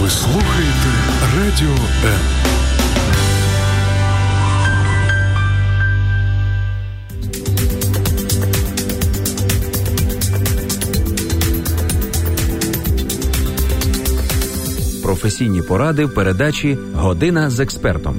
[0.01, 0.89] Ви слухаєте
[1.37, 2.54] Радіо М.
[15.24, 18.16] професійні поради в передачі Година з експертом.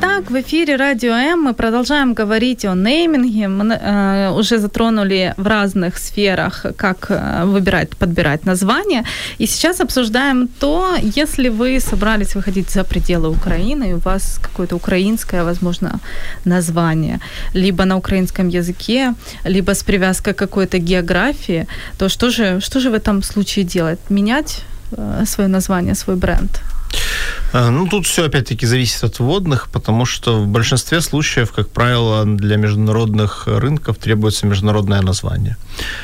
[0.00, 3.48] Итак, в эфире Радио М мы продолжаем говорить о нейминге.
[3.48, 9.02] Мы э, уже затронули в разных сферах, как э, выбирать, подбирать название.
[9.40, 14.76] И сейчас обсуждаем то, если вы собрались выходить за пределы Украины, и у вас какое-то
[14.76, 15.98] украинское, возможно,
[16.44, 17.18] название,
[17.54, 21.66] либо на украинском языке, либо с привязкой к какой-то географии,
[21.98, 23.98] то что же, что же в этом случае делать?
[24.10, 24.64] Менять
[25.24, 26.60] свое название, свой бренд?
[27.52, 32.24] Э, Ну, тут все опять-таки зависит от вводных, потому что в большинстве случаев, как правило,
[32.24, 35.56] для международных рынков требуется международное название.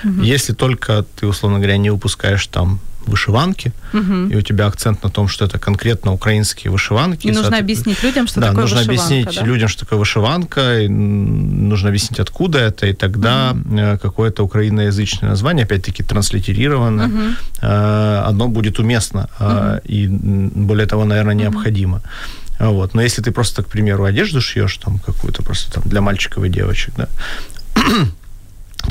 [0.05, 0.23] Угу.
[0.23, 4.29] Если только ты, условно говоря, не выпускаешь там вышиванки, угу.
[4.31, 7.27] и у тебя акцент на том, что это конкретно украинские вышиванки.
[7.27, 9.05] И нужно объяснить людям, что да, такое нужно вышиванка.
[9.05, 9.47] объяснить да?
[9.47, 13.99] людям, что такое вышиванка, и нужно объяснить, откуда это, и тогда угу.
[14.03, 17.23] какое-то украиноязычное название, опять-таки транслитерировано, угу.
[17.63, 19.81] оно будет уместно, угу.
[19.85, 21.97] и более того, наверное, необходимо.
[21.97, 22.05] Угу.
[22.71, 22.95] Вот.
[22.95, 26.49] Но если ты просто, к примеру, одежду шьешь там какую-то просто там для мальчиков и
[26.49, 27.09] девочек, да,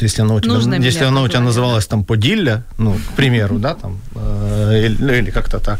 [0.01, 3.59] если оно у тебя, Нужно если оно у тебя называлось там Подилля, ну, к примеру,
[3.59, 3.99] да, там,
[4.71, 5.79] э, или, или как-то так,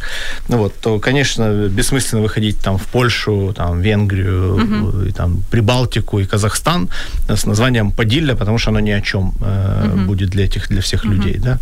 [0.49, 5.09] ну вот, то, конечно, бессмысленно выходить там в Польшу, там, Венгрию, uh-huh.
[5.09, 6.89] и, там, Прибалтику и Казахстан
[7.27, 10.05] с названием Подилля, потому что оно ни о чем э, uh-huh.
[10.05, 11.13] будет для этих, для всех uh-huh.
[11.13, 11.59] людей, да.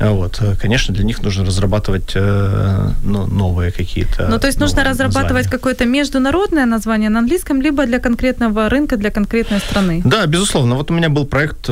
[0.00, 4.28] Вот, конечно, для них нужно разрабатывать э, ну, новые какие-то.
[4.28, 9.10] Ну, то есть нужно разрабатывать какое-то международное название на английском, либо для конкретного рынка, для
[9.10, 10.02] конкретной страны.
[10.04, 10.74] Да, безусловно.
[10.76, 11.68] Вот у меня был проект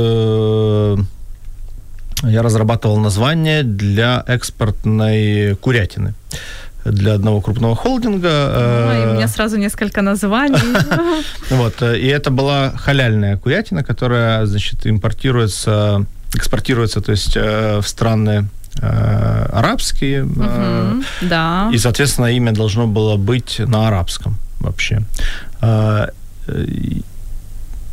[2.23, 6.14] я разрабатывал название для экспортной курятины
[6.85, 8.87] для одного крупного холдинга.
[8.87, 10.59] Ну, и у меня сразу несколько названий.
[11.51, 18.49] Вот, и это была халяльная курятина, которая, значит, импортируется, экспортируется, то есть в страны
[18.81, 20.27] арабские.
[21.21, 21.71] Да.
[21.73, 25.03] И, соответственно, имя должно было быть на арабском вообще.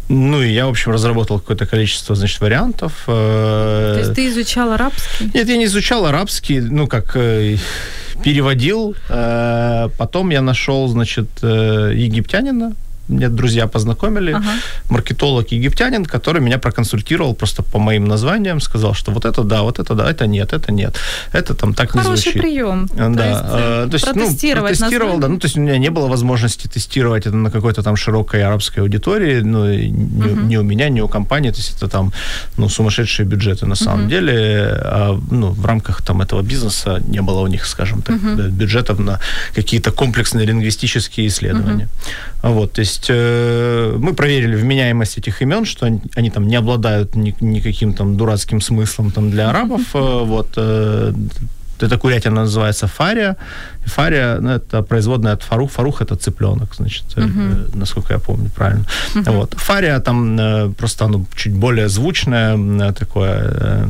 [0.09, 3.03] Ну, и я, в общем, разработал какое-то количество, значит, вариантов.
[3.05, 5.31] То есть ты изучал арабский?
[5.33, 7.13] Нет, я не изучал арабский, ну, как
[8.23, 8.95] переводил.
[9.97, 12.73] Потом я нашел, значит, египтянина,
[13.07, 14.45] мне друзья познакомили, ага.
[14.89, 19.79] маркетолог египтянин, который меня проконсультировал просто по моим названиям, сказал, что вот это да, вот
[19.79, 20.95] это да, это нет, это нет,
[21.31, 22.41] это там так Хороший не звучит.
[22.41, 22.87] прием.
[22.95, 23.07] Да,
[23.87, 26.07] то есть, то есть протестировать ну, протестировал, да, ну, то есть у меня не было
[26.07, 30.41] возможности тестировать это на какой-то там широкой арабской аудитории, ну, угу.
[30.41, 32.11] ни у меня, ни у компании, то есть это там,
[32.57, 34.09] ну, сумасшедшие бюджеты на самом угу.
[34.09, 38.41] деле, а, ну, в рамках там этого бизнеса не было у них, скажем так, угу.
[38.49, 39.19] бюджетов на
[39.55, 41.89] какие-то комплексные лингвистические исследования.
[42.43, 42.51] Угу.
[42.53, 47.15] Вот, то есть э, мы проверили вменяемость этих имен, что они, они там не обладают
[47.15, 49.81] ни, никаким там дурацким смыслом там для арабов.
[49.93, 51.13] Э, вот э,
[51.79, 53.35] эта курятина называется фария.
[53.85, 55.71] Фария, ну, это производная от фарух.
[55.71, 57.67] Фарух это цыпленок, значит, uh-huh.
[57.73, 58.85] э, насколько я помню правильно.
[59.15, 59.31] Uh-huh.
[59.31, 59.53] Вот.
[59.57, 63.89] Фария там э, просто ну, чуть более звучное э, такое.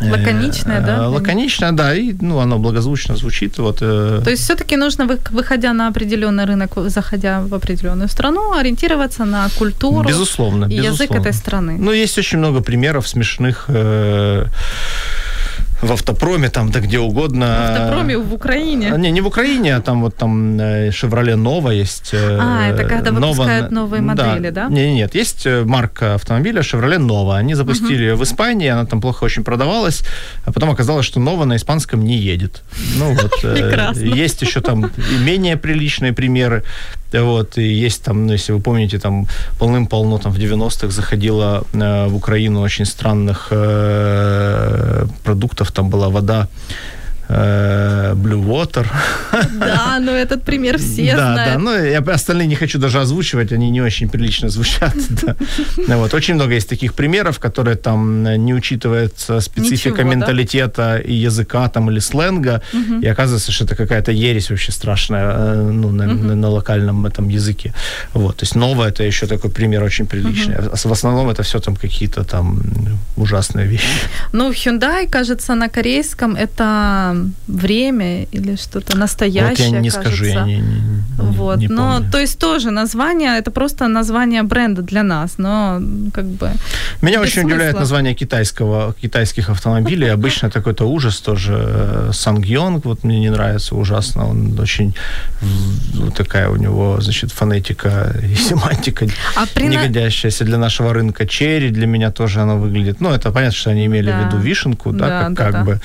[0.00, 1.08] Э, Лаконичное, да?
[1.08, 3.58] Лаконичное, да, и ну, оно благозвучно звучит.
[3.58, 3.78] Вот.
[3.78, 10.08] То есть все-таки нужно, выходя на определенный рынок, заходя в определенную страну, ориентироваться на культуру
[10.08, 11.02] безусловно, и безусловно.
[11.02, 11.76] язык этой страны.
[11.78, 14.46] Ну, есть очень много примеров смешных э-
[15.84, 17.46] в автопроме, там, да где угодно.
[17.46, 18.92] В автопроме в Украине?
[18.96, 20.56] Не, не в Украине, а там вот там
[20.90, 22.14] Chevrolet Nova есть.
[22.14, 24.68] А, это когда выпускают Nova, новые модели, да?
[24.68, 24.74] да?
[24.74, 27.36] Нет, нет, есть марка автомобиля Chevrolet Nova.
[27.36, 28.16] Они запустили uh-huh.
[28.16, 30.02] в Испании, она там плохо очень продавалась,
[30.44, 32.62] а потом оказалось, что Nova на испанском не едет.
[32.98, 33.44] Ну вот,
[33.96, 36.62] есть еще там менее приличные примеры.
[37.12, 39.26] Вот, и есть там, ну, если вы помните, там
[39.58, 46.48] полным-полно там в 90-х заходило э, в Украину очень странных э, продуктов, там была вода,
[47.34, 48.86] Blue Water.
[49.58, 51.54] Да, но этот пример все да, знают.
[51.54, 54.94] Да, но я остальные не хочу даже озвучивать, они не очень прилично звучат.
[55.86, 55.96] Да.
[55.96, 60.98] Вот, очень много есть таких примеров, которые там не учитывается специфика Ничего, менталитета да?
[60.98, 63.00] и языка там или сленга, угу.
[63.00, 66.24] и оказывается, что это какая-то ересь вообще страшная ну, на, угу.
[66.24, 67.74] на, на локальном этом языке.
[68.12, 70.56] Вот, то есть новое это еще такой пример очень приличный.
[70.56, 70.70] Угу.
[70.72, 72.60] А в основном это все там какие-то там
[73.16, 73.86] ужасные вещи.
[74.32, 79.68] Ну, Hyundai, кажется, на корейском это время или что-то настоящее.
[79.68, 80.00] Вот я не кажется.
[80.00, 81.58] скажу, я не, не, вот.
[81.58, 82.10] не но, помню.
[82.10, 85.80] то есть тоже название, это просто название бренда для нас, но
[86.12, 86.50] как бы...
[87.02, 87.48] Меня очень смысла.
[87.48, 90.08] удивляет название китайского, китайских автомобилей.
[90.12, 92.10] Обычно это какой-то ужас тоже.
[92.12, 94.28] Сангьонг, вот мне не нравится ужасно.
[94.28, 94.94] Он очень,
[95.94, 99.06] вот такая у него, значит, фонетика и семантика
[99.36, 99.68] а при...
[99.68, 101.26] не годящаяся для нашего рынка.
[101.26, 103.00] Черри для меня тоже она выглядит.
[103.00, 104.22] Ну, это понятно, что они имели да.
[104.22, 105.64] в виду вишенку, да, да как, да, как да.
[105.64, 105.80] бы.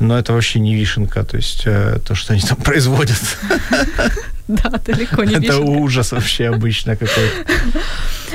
[0.00, 3.20] Но это вообще не не вишенка, то есть э, то, что они там производят.
[4.48, 7.50] Да, далеко не Это ужас вообще обычно какой-то.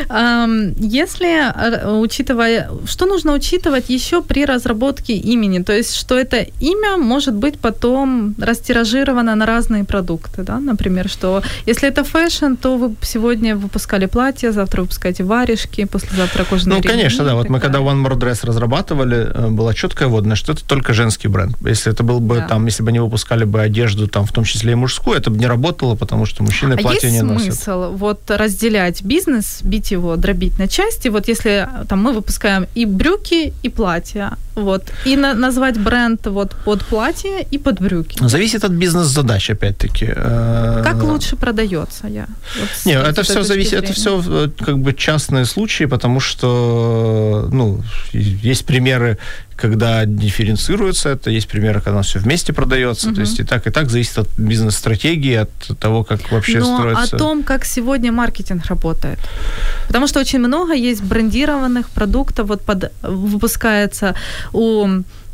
[0.08, 6.98] Если, э, учитывая, что нужно учитывать еще при разработке имени, то есть, что это имя
[6.98, 12.96] может быть потом растиражировано на разные продукты, да, например, что если это fashion, то вы
[13.02, 18.06] сегодня выпускали платье, завтра выпускаете варежки, послезавтра кожаные Ну, конечно, да, вот мы когда One
[18.06, 21.58] More Dress разрабатывали, э, была четкая водная, что это только женский бренд.
[21.62, 22.48] Если это был бы да.
[22.48, 25.38] там, если бы они выпускали бы одежду, там, в том числе и мужскую, это бы
[25.38, 27.48] не работало, потому что мужчины а платья не носят.
[27.48, 31.10] есть смысл вот разделять бизнес, бить его, дробить на части?
[31.10, 36.56] Вот если там мы выпускаем и брюки, и платья, вот, и на, назвать бренд вот
[36.66, 38.18] под платье и под брюки.
[38.22, 40.14] Зависит от бизнес-задач, опять-таки.
[40.16, 42.26] Э, как лучше продается я?
[42.60, 43.86] Вот не, это все зависит, зрения.
[43.86, 47.82] это все э, как бы частные случаи, потому что, ну,
[48.14, 49.18] есть примеры
[49.58, 53.16] когда дифференцируется это, есть примеры, когда все вместе продается, угу.
[53.16, 57.16] то есть и так, и так зависит от бизнес-стратегии, от того, как вообще Но строится.
[57.16, 59.20] о том, как сегодня маркетинг работает.
[59.88, 64.16] Потому что очень много есть брендированных продуктов, вот под, выпускается
[64.54, 64.88] у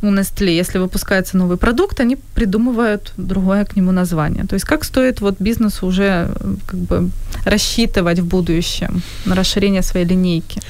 [0.04, 4.46] у Nestle, если выпускается новый продукт, они придумывают другое к нему название.
[4.46, 6.30] То есть как стоит вот бизнесу уже
[6.66, 7.10] как бы
[7.46, 10.62] рассчитывать в будущем на расширение своей линейки?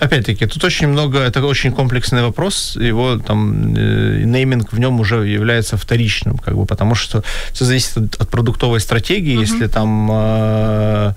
[0.00, 5.16] Опять-таки, тут очень много, это очень комплексный вопрос, его там э, нейминг в нем уже
[5.26, 9.40] является вторичным, как бы, потому что все зависит от, от продуктовой стратегии, uh-huh.
[9.40, 11.14] если там э,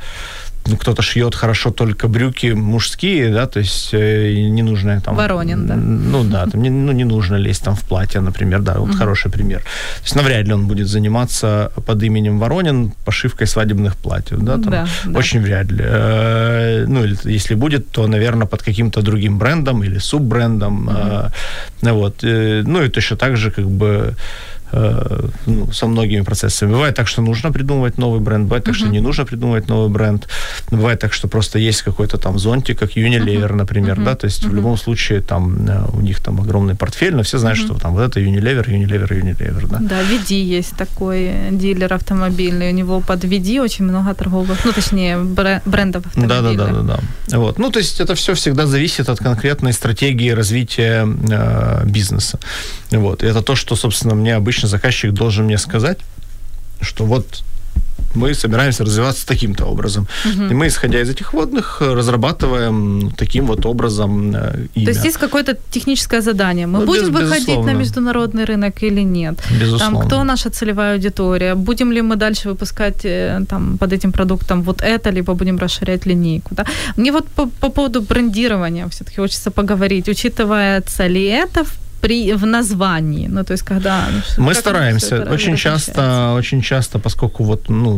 [0.68, 5.16] ну, кто-то шьет хорошо только брюки мужские, да, то есть э, не нужно там...
[5.16, 5.76] Воронин, да.
[5.76, 8.98] Ну да, там не, ну, не нужно лезть там в платье, например, да, вот угу.
[8.98, 9.60] хороший пример.
[9.60, 14.72] То есть навряд ли он будет заниматься под именем Воронин пошивкой свадебных платьев, да, там
[14.72, 15.46] да, очень да.
[15.46, 15.84] вряд ли.
[15.84, 20.98] Э, ну, или если будет, то, наверное, под каким-то другим брендом или суббрендом, угу.
[21.84, 22.24] э, вот.
[22.24, 24.16] Э, ну и точно так же, как бы
[24.76, 26.72] Э, ну, со многими процессами.
[26.72, 28.80] Бывает так, что нужно придумывать новый бренд, бывает так, uh-huh.
[28.80, 30.28] что не нужно придумывать новый бренд.
[30.72, 33.56] Бывает так, что просто есть какой-то там зонтик, как Unilever, uh-huh.
[33.56, 34.04] например, uh-huh.
[34.04, 34.50] да, то есть uh-huh.
[34.50, 37.66] в любом случае там э, у них там огромный портфель, но все знают, uh-huh.
[37.66, 39.78] что там вот это Unilever, Unilever, Unilever, да.
[39.80, 45.18] Да, VD есть такой дилер автомобильный, у него под VD очень много торговых, ну, точнее,
[45.66, 46.58] брендов автомобилей.
[46.58, 47.38] Да, да, да, да, да.
[47.38, 47.60] Вот.
[47.60, 52.40] Ну, то есть это все всегда зависит от конкретной стратегии развития э, бизнеса.
[52.92, 53.24] Вот.
[53.24, 55.98] И это то, что, собственно, мне обычно обычно заказчик должен мне сказать,
[56.82, 57.44] что вот
[58.16, 60.08] мы собираемся развиваться таким-то образом.
[60.26, 60.44] Угу.
[60.52, 64.40] И мы, исходя из этих водных, разрабатываем таким вот образом имя.
[64.76, 66.66] Э, То есть есть какое-то техническое задание.
[66.66, 69.36] Мы ну, будем без, выходить на международный рынок или нет?
[69.62, 70.00] Безусловно.
[70.00, 71.56] Там, кто наша целевая аудитория?
[71.56, 76.06] Будем ли мы дальше выпускать э, там, под этим продуктом вот это, либо будем расширять
[76.06, 76.56] линейку?
[76.56, 76.66] Да?
[76.98, 80.10] Мне вот по, по поводу брендирования все-таки хочется поговорить.
[80.10, 83.28] Учитывается ли это в при, в названии.
[83.28, 84.06] Ну, то есть, когда...
[84.38, 85.24] Мы стараемся.
[85.34, 87.98] Очень часто, очень часто, поскольку вот, ну,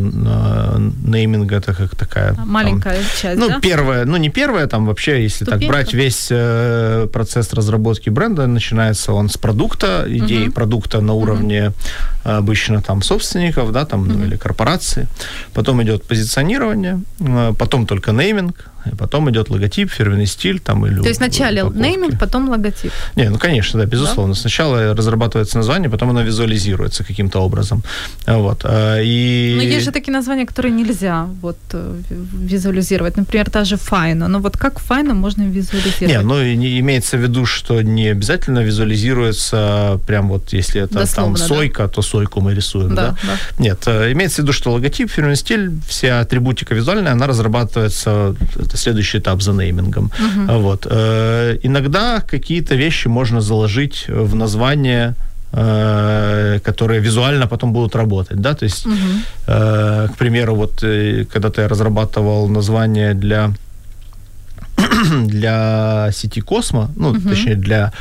[1.04, 2.34] нейминг это как такая...
[2.46, 3.60] Маленькая там, часть, Ну, да?
[3.60, 5.60] первая, ну, не первая, там вообще, если Ступенька.
[5.60, 10.52] так брать весь э, процесс разработки бренда, начинается он с продукта, идеи uh-huh.
[10.52, 11.72] продукта на уровне
[12.24, 12.38] uh-huh.
[12.38, 14.16] обычно там собственников, да, там, uh-huh.
[14.16, 15.06] ну, или корпорации.
[15.52, 18.54] Потом идет позиционирование, э, потом только нейминг,
[18.86, 22.92] и потом идет логотип, фирменный стиль там или То есть вначале нейминг, потом логотип?
[23.16, 24.34] Не, ну конечно, да, безусловно.
[24.34, 24.40] Да?
[24.40, 27.82] Сначала разрабатывается название, потом оно визуализируется каким-то образом.
[28.26, 28.60] Вот.
[28.64, 29.54] А, и...
[29.56, 33.16] Но есть же такие названия, которые нельзя вот э, визуализировать.
[33.16, 34.28] Например, та же Файна.
[34.28, 36.08] Ну вот как Файна можно визуализировать?
[36.08, 41.46] Не, ну имеется в виду, что не обязательно визуализируется прям вот если это Дословно, там
[41.46, 41.88] сойка, да?
[41.88, 43.16] то сойку мы рисуем, да, да?
[43.22, 43.38] да?
[43.58, 48.34] Нет, э, имеется в виду, что логотип, фирменный стиль, вся атрибутика визуальная, она разрабатывается
[48.68, 50.10] это следующий этап за неймингом.
[50.18, 50.58] Uh-huh.
[50.58, 50.86] Вот.
[50.90, 55.14] Э, иногда какие-то вещи можно заложить в название
[55.52, 60.08] э, которые визуально потом будут работать, да, то есть, uh-huh.
[60.08, 60.84] к примеру, вот
[61.32, 63.50] когда-то я разрабатывал название для
[65.26, 67.28] для сети Космо, ну, uh-huh.
[67.28, 67.92] точнее, для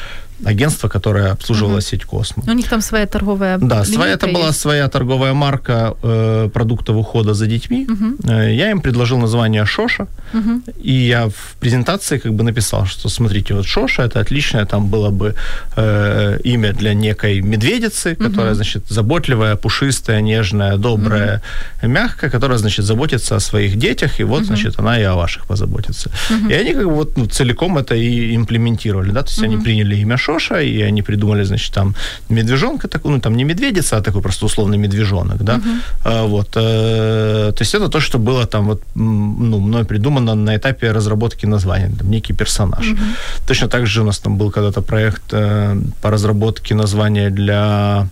[0.46, 1.90] агентство, которое обслуживало uh-huh.
[1.90, 2.44] сеть Космо.
[2.48, 4.40] У них там своя торговая Да, своя, это есть.
[4.40, 7.88] была своя торговая марка э, продуктов ухода за детьми.
[8.24, 10.62] Э, я им предложил название Шоша, uh-huh.
[10.84, 15.10] и я в презентации как бы написал, что смотрите, вот Шоша это отличное, там было
[15.10, 15.36] бы
[15.76, 18.56] э, имя для некой медведицы, которая, uh-huh.
[18.56, 21.42] значит, заботливая, пушистая, нежная, добрая,
[21.82, 21.88] uh-huh.
[21.88, 24.48] мягкая, которая, значит, заботится о своих детях, и вот, uh-huh.
[24.48, 26.10] значит, она и о ваших позаботится.
[26.30, 26.52] Uh-huh.
[26.52, 29.46] И они как бы вот ну, целиком это и имплементировали, да, то есть uh-huh.
[29.46, 30.27] они приняли имя Шоша,
[30.62, 31.96] и они придумали, значит, там
[32.30, 35.62] медвежонка такой, ну, там не медведица, а такой просто условный медвежонок, да,
[36.06, 40.56] а, вот, э, то есть это то, что было там вот, ну, мной придумано на
[40.56, 42.86] этапе разработки названия, там, некий персонаж.
[42.86, 43.48] Uh-huh.
[43.48, 48.08] Точно так же у нас там был когда-то проект э, по разработке названия для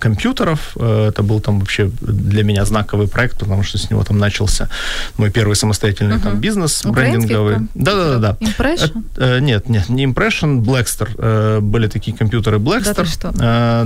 [0.00, 0.76] компьютеров.
[0.76, 4.68] Э, это был там вообще для меня знаковый проект, потому что с него там начался
[5.16, 6.22] мой первый самостоятельный uh-huh.
[6.22, 7.68] там бизнес брендинговый.
[7.74, 8.36] Да-да-да.
[8.40, 9.04] Impression?
[9.16, 11.60] Это, нет, нет, не Impression, Blackster.
[11.60, 12.94] Были такие компьютеры Blackster.
[12.94, 13.32] Да, что?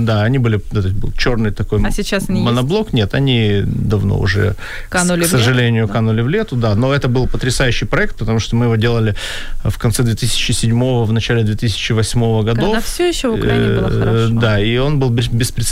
[0.01, 2.87] да, они были, это был черный такой а сейчас они моноблок.
[2.87, 2.93] Есть?
[2.93, 4.55] Нет, они давно уже,
[4.89, 5.93] канули к сожалению, да?
[5.93, 6.75] канули в лету, да.
[6.75, 9.15] Но это был потрясающий проект, потому что мы его делали
[9.63, 12.65] в конце 2007 в начале 2008 годов.
[12.65, 14.39] Когда все еще в Украине было э, хорошо.
[14.39, 15.09] Да, и он был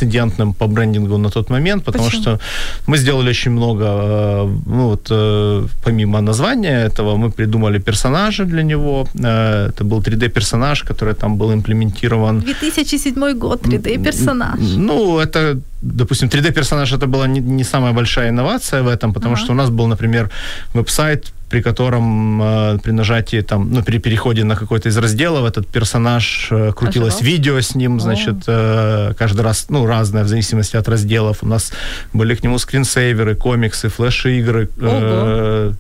[0.04, 2.22] беспрецедентным по брендингу на тот момент, потому Почему?
[2.22, 2.40] что
[2.88, 8.64] мы сделали очень много, э, ну вот э, помимо названия этого, мы придумали персонажа для
[8.64, 9.08] него.
[9.14, 12.40] Это был 3D-персонаж, который там был имплементирован.
[12.40, 14.60] 2007 год, 3D-персонаж.
[14.78, 19.44] Ну, это допустим, 3D-персонаж это была не, не самая большая инновация в этом, потому ага.
[19.44, 20.30] что у нас был, например,
[20.74, 25.68] веб-сайт при котором э, при нажатии там, ну, при переходе на какой-то из разделов этот
[25.68, 27.32] персонаж э, крутилось Ожидал?
[27.32, 31.44] видео с ним, значит, э, каждый раз, ну, разное в зависимости от разделов.
[31.44, 31.72] У нас
[32.12, 34.68] были к нему скринсейверы, комиксы, флеш-игры.
[34.82, 35.74] Э,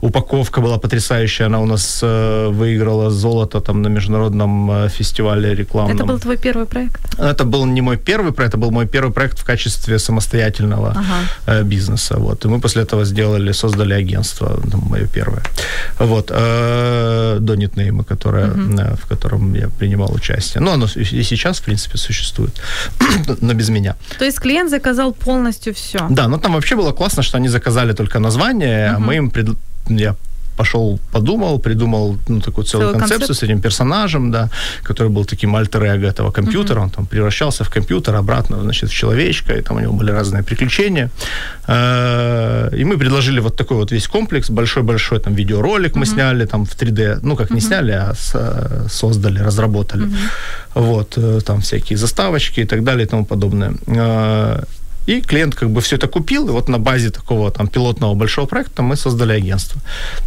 [0.00, 5.96] упаковка была потрясающая, она у нас э, выиграла золото там на международном э, фестивале рекламном.
[5.96, 7.00] Это был твой первый проект?
[7.18, 11.60] Это был не мой первый проект, это был мой первый проект в качестве самостоятельного ага.
[11.60, 12.16] э, бизнеса.
[12.18, 12.44] Вот.
[12.44, 15.42] И мы после этого сделали, создали агентство, ну, мое первое.
[15.98, 16.26] Вот.
[16.26, 18.96] До Нитнейма, которое, угу.
[19.02, 20.62] в котором я принимал участие.
[20.62, 22.60] Ну, оно и сейчас, в принципе, существует,
[23.40, 23.94] но без меня.
[24.18, 26.06] То есть клиент заказал полностью все?
[26.10, 28.96] Да, но там вообще было классно, что они заказали только название, угу.
[28.96, 29.48] а мы им пред
[29.88, 30.16] я
[30.56, 33.40] пошел, подумал, придумал ну, такую целую Целый концепцию концепт?
[33.40, 34.48] с этим персонажем, да,
[34.82, 36.80] который был таким альтер этого компьютера.
[36.80, 36.84] Uh-huh.
[36.84, 40.42] Он там превращался в компьютер, обратно, значит, в человечка, и там у него были разные
[40.42, 41.10] приключения.
[41.68, 45.98] Э, и мы предложили вот такой вот весь комплекс, большой-большой там видеоролик uh-huh.
[45.98, 47.54] мы сняли там в 3D, ну, как uh-huh.
[47.54, 48.14] не сняли, а
[48.88, 50.04] создали, разработали.
[50.04, 50.16] Uh-huh.
[50.74, 53.74] Вот, э, там всякие заставочки и так далее и тому подобное.
[55.06, 58.46] И клиент как бы все это купил, и вот на базе такого там пилотного большого
[58.46, 59.80] проекта мы создали агентство.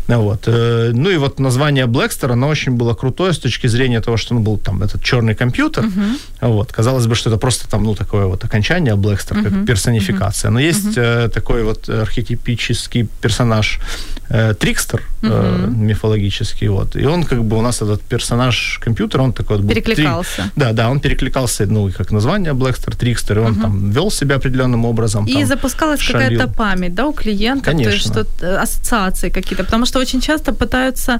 [0.08, 0.44] Вот.
[0.48, 4.34] Э, ну и вот название Blackstar, оно очень было крутое с точки зрения того, что
[4.34, 5.86] ну, был там этот черный компьютер.
[5.86, 6.20] Uh-huh.
[6.42, 6.72] Вот.
[6.72, 9.44] Казалось бы, что это просто там, ну, такое вот окончание Blackstar, uh-huh.
[9.44, 10.52] как персонификация.
[10.52, 11.30] Но есть uh-huh.
[11.30, 13.80] такой вот архетипический персонаж
[14.30, 15.66] э, Трикстер, uh-huh.
[15.66, 16.96] э, мифологический, вот.
[16.96, 19.74] И он как бы у нас этот персонаж компьютера, он такой вот был...
[19.74, 20.36] Перекликался.
[20.36, 20.52] Три...
[20.56, 23.62] Да, да, он перекликался, ну, как название Blackstar, Трикстер, и он uh-huh.
[23.62, 25.26] там вел себя определенно определенным образом.
[25.26, 27.92] И там, запускалась какая-то память, да, у клиента, Конечно.
[27.92, 31.20] то есть что э, ассоциации какие-то, потому что очень часто пытаются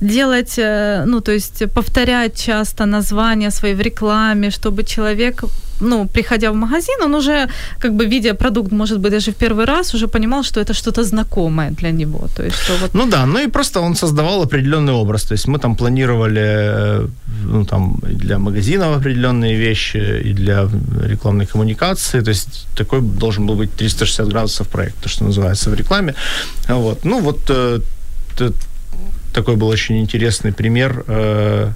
[0.00, 5.44] делать, э, ну, то есть повторять часто названия свои в рекламе, чтобы человек
[5.80, 9.64] ну, приходя в магазин, он уже, как бы, видя продукт, может быть, даже в первый
[9.64, 12.28] раз, уже понимал, что это что-то знакомое для него.
[12.36, 12.94] То есть, что вот...
[12.94, 15.22] Ну да, ну и просто он создавал определенный образ.
[15.22, 17.08] То есть мы там планировали, э,
[17.44, 20.68] ну, там, для магазинов определенные вещи, и для
[21.08, 22.22] рекламной коммуникации.
[22.22, 26.14] То есть такой должен был быть 360 градусов проект, то, что называется в рекламе.
[26.68, 27.04] Вот.
[27.04, 27.80] Ну вот э,
[29.32, 31.72] такой был очень интересный пример э,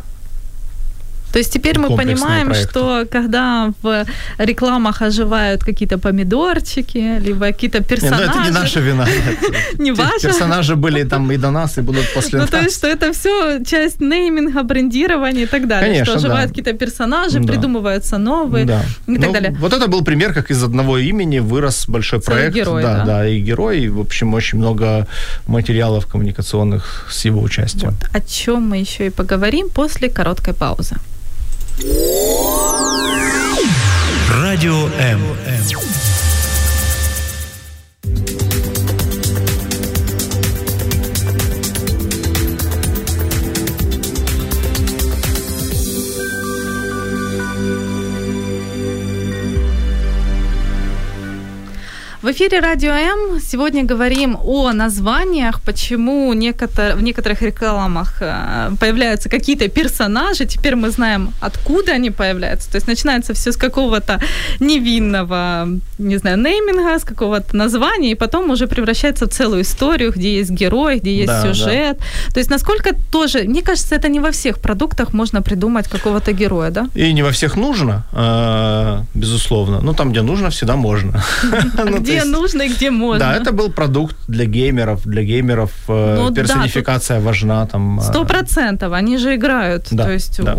[1.34, 2.70] то есть теперь мы понимаем, проекты.
[2.70, 4.06] что когда в
[4.38, 8.22] рекламах оживают какие-то помидорчики, либо какие-то персонажи...
[8.22, 9.06] Не, ну это не наша вина.
[9.78, 10.28] Не ваша?
[10.28, 12.52] Персонажи были там и до нас, и будут после нас.
[12.52, 16.04] Ну, то есть, что это все часть нейминга, брендирования и так далее.
[16.04, 19.56] Что оживают какие-то персонажи, придумываются новые и так ну, далее.
[19.58, 22.54] Вот это был пример, как из одного имени вырос большой проект.
[22.54, 23.04] герой, да.
[23.04, 25.08] Да, и герой, и, в общем, очень много
[25.48, 27.96] материалов коммуникационных с его участием.
[28.12, 30.94] О чем мы еще и поговорим после короткой паузы.
[34.28, 36.13] Радио М.
[52.24, 53.38] В эфире Радио М.
[53.38, 56.96] Сегодня говорим о названиях, почему некотор...
[56.96, 60.46] в некоторых рекламах э, появляются какие-то персонажи.
[60.46, 62.70] Теперь мы знаем, откуда они появляются.
[62.70, 64.20] То есть начинается все с какого-то
[64.58, 65.68] невинного,
[65.98, 70.50] не знаю, нейминга, с какого-то названия, и потом уже превращается в целую историю, где есть
[70.50, 71.98] герой, где есть да, сюжет.
[71.98, 72.32] Да.
[72.32, 76.70] То есть насколько тоже, мне кажется, это не во всех продуктах можно придумать какого-то героя,
[76.70, 76.88] да?
[76.94, 79.80] И не во всех нужно, э, безусловно.
[79.82, 81.22] Ну, там, где нужно, всегда можно.
[81.76, 83.18] А где где есть- нужно и где можно.
[83.18, 85.00] Да, это был продукт для геймеров.
[85.04, 87.66] Для геймеров э, Ну да, персонификация важна.
[87.66, 89.88] Там, э, Сто процентов, они же играют.
[89.90, 90.56] Да, То есть да.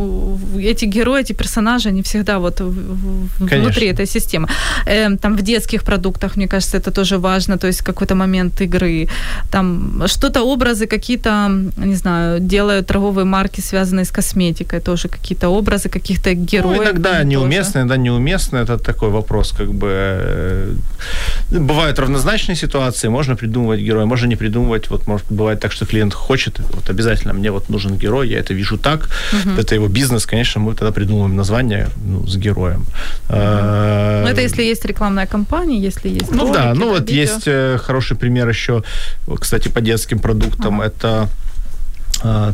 [0.60, 3.60] эти герои, эти персонажи, они всегда вот Конечно.
[3.60, 4.47] внутри этой системы.
[4.86, 7.58] Эм, Там в детских продуктах, мне кажется, это тоже важно.
[7.58, 9.08] То есть какой-то момент игры,
[9.51, 15.89] там что-то образы какие-то, не знаю, делают торговые марки, связанные с косметикой, тоже какие-то образы
[15.89, 16.78] каких-то героев.
[16.78, 18.58] Ну, иногда неуместно, иногда неуместно.
[18.58, 20.76] Это такой вопрос, как бы...
[21.52, 24.89] Бывают равнозначные ситуации, можно придумывать героя, можно не придумывать.
[24.89, 28.54] Вот может бывает так, что клиент хочет, вот обязательно мне вот нужен герой, я это
[28.54, 29.10] вижу так,
[29.58, 32.86] это его бизнес, конечно, мы тогда придумываем название ну, с героем.
[33.30, 37.22] Э, Ну, это если есть рекламная кампания, если есть Ну да, ну вот видео.
[37.22, 38.84] есть э, хороший пример еще,
[39.39, 40.82] кстати, по детским продуктам.
[40.82, 41.45] Это э,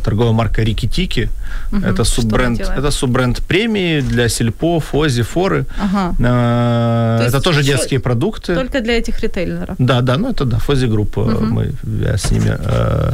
[0.04, 1.28] торговая марка Рики Тики.
[1.70, 1.84] Мгм.
[1.84, 5.64] Это суббренд, это суббренд премии для Сельпо, Фози, Форы.
[5.80, 6.14] Ага.
[6.18, 8.54] Э, То Это тоже что- детские продукты.
[8.54, 9.76] Только для этих ритейлеров.
[9.78, 11.20] Да, да, ну это да, Фози группа.
[11.24, 11.50] Мгм.
[11.52, 11.72] Мы,
[12.04, 13.12] я с ними э,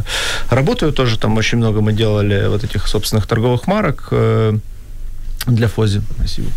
[0.50, 1.18] работаю тоже.
[1.18, 4.58] Там очень много мы делали вот этих собственных торговых марок э,
[5.46, 6.00] для Фози.
[6.16, 6.48] Спасибо.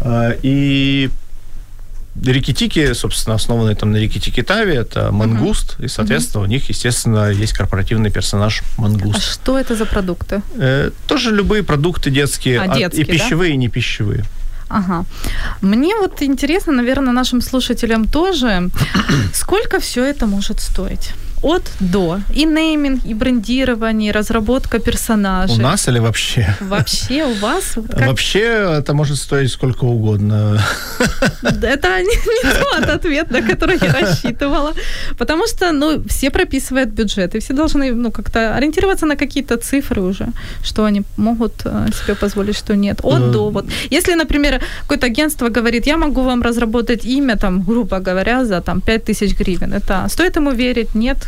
[0.00, 1.10] Э, и
[2.24, 7.52] Рикитики, собственно, основанные там на Рикитики Тави, это мангуст, и, соответственно, у них, естественно, есть
[7.52, 9.22] корпоративный персонаж А мангуст.
[9.22, 10.42] что это за продукты?
[10.56, 13.12] Э, тоже любые продукты детские, А, от- детские, и да?
[13.12, 14.24] пищевые, и не пищевые.
[14.68, 15.04] Ага.
[15.62, 18.68] Мне вот интересно, наверное, нашим слушателям тоже,
[19.32, 21.10] сколько все это может стоить?
[21.42, 22.20] От до.
[22.34, 25.56] И нейминг, и брендирование, и разработка персонажей.
[25.58, 26.54] У нас или вообще?
[26.60, 27.74] Вообще у вас?
[27.90, 28.40] как- Вообще
[28.78, 30.60] это может стоить сколько угодно.
[31.42, 34.72] Это не, не тот ответ, на который я рассчитывала.
[35.18, 40.26] Потому что, ну, все прописывают бюджеты, все должны, ну, как-то ориентироваться на какие-то цифры уже,
[40.64, 43.00] что они могут э, себе позволить, что нет.
[43.02, 43.30] От Э.
[43.32, 43.50] до.
[43.50, 43.66] Вот.
[43.90, 48.80] Если, например, какое-то агентство говорит, я могу вам разработать имя, там, грубо говоря, за там
[48.80, 50.94] 5000 гривен, это стоит ему верить?
[50.94, 51.27] Нет.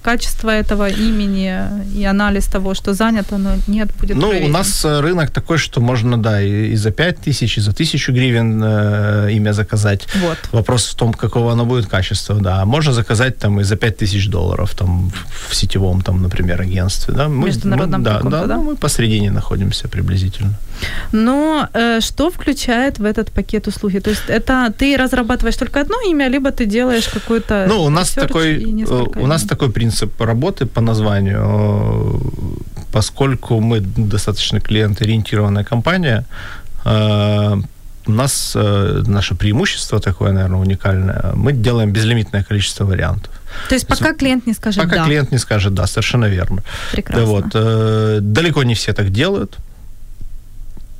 [0.03, 1.53] Качество этого имени
[1.95, 4.51] и анализ того, что занято, но нет, будет Ну, у проверен.
[4.51, 8.11] нас э, рынок такой, что можно, да, и, и за 5 тысяч, и за тысячу
[8.11, 10.07] гривен э, имя заказать.
[10.15, 10.37] Вот.
[10.51, 12.65] Вопрос в том, какого оно будет качества, да.
[12.65, 17.13] Можно заказать там и за 5 тысяч долларов там в- в сетевом, там, например, агентстве,
[17.13, 17.27] да.
[17.27, 18.55] Мы, Международном мы- да, да, да?
[18.55, 20.53] ну, мы посередине находимся приблизительно.
[21.11, 23.99] Но э, что включает в этот пакет услуги?
[23.99, 28.09] То есть это ты разрабатываешь только одно имя, либо ты делаешь какой-то Ну, у нас
[28.11, 32.21] такой, э, у нас такой принцип работы по названию,
[32.91, 36.25] поскольку мы достаточно клиент-ориентированная компания,
[36.85, 37.61] э,
[38.07, 41.31] у нас э, наше преимущество такое, наверное, уникальное.
[41.35, 43.31] Мы делаем безлимитное количество вариантов.
[43.69, 45.05] То есть пока клиент не скажет Пока да.
[45.05, 46.63] клиент не скажет да, совершенно верно.
[46.91, 47.25] Прекрасно.
[47.25, 49.57] Да, вот, э, далеко не все так делают.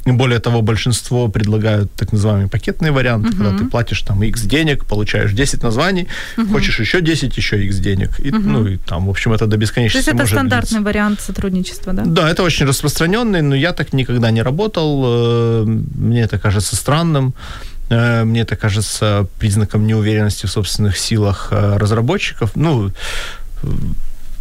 [0.06, 3.38] Более того, большинство предлагают так называемый пакетный вариант, Мгм.
[3.38, 6.08] когда ты платишь там X денег, получаешь 10 названий,
[6.52, 8.10] хочешь еще 10, еще X денег.
[8.20, 10.86] И, Ну и там, в общем, это до То есть бесконечности это стандартный длиться.
[10.86, 12.04] вариант сотрудничества, да?
[12.06, 15.04] Да, это очень распространенный, но я так никогда не работал.
[15.06, 17.34] э, Мне это кажется странным.
[17.90, 22.52] э, Мне это кажется признаком неуверенности в собственных силах э, разработчиков.
[22.56, 22.92] Ну,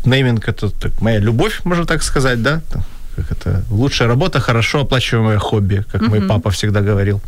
[0.05, 2.61] нейминг это так, моя любовь, можно так сказать, да?
[3.29, 7.21] Как это лучшая работа, хорошо оплачиваемое хобби, как мой папа всегда говорил.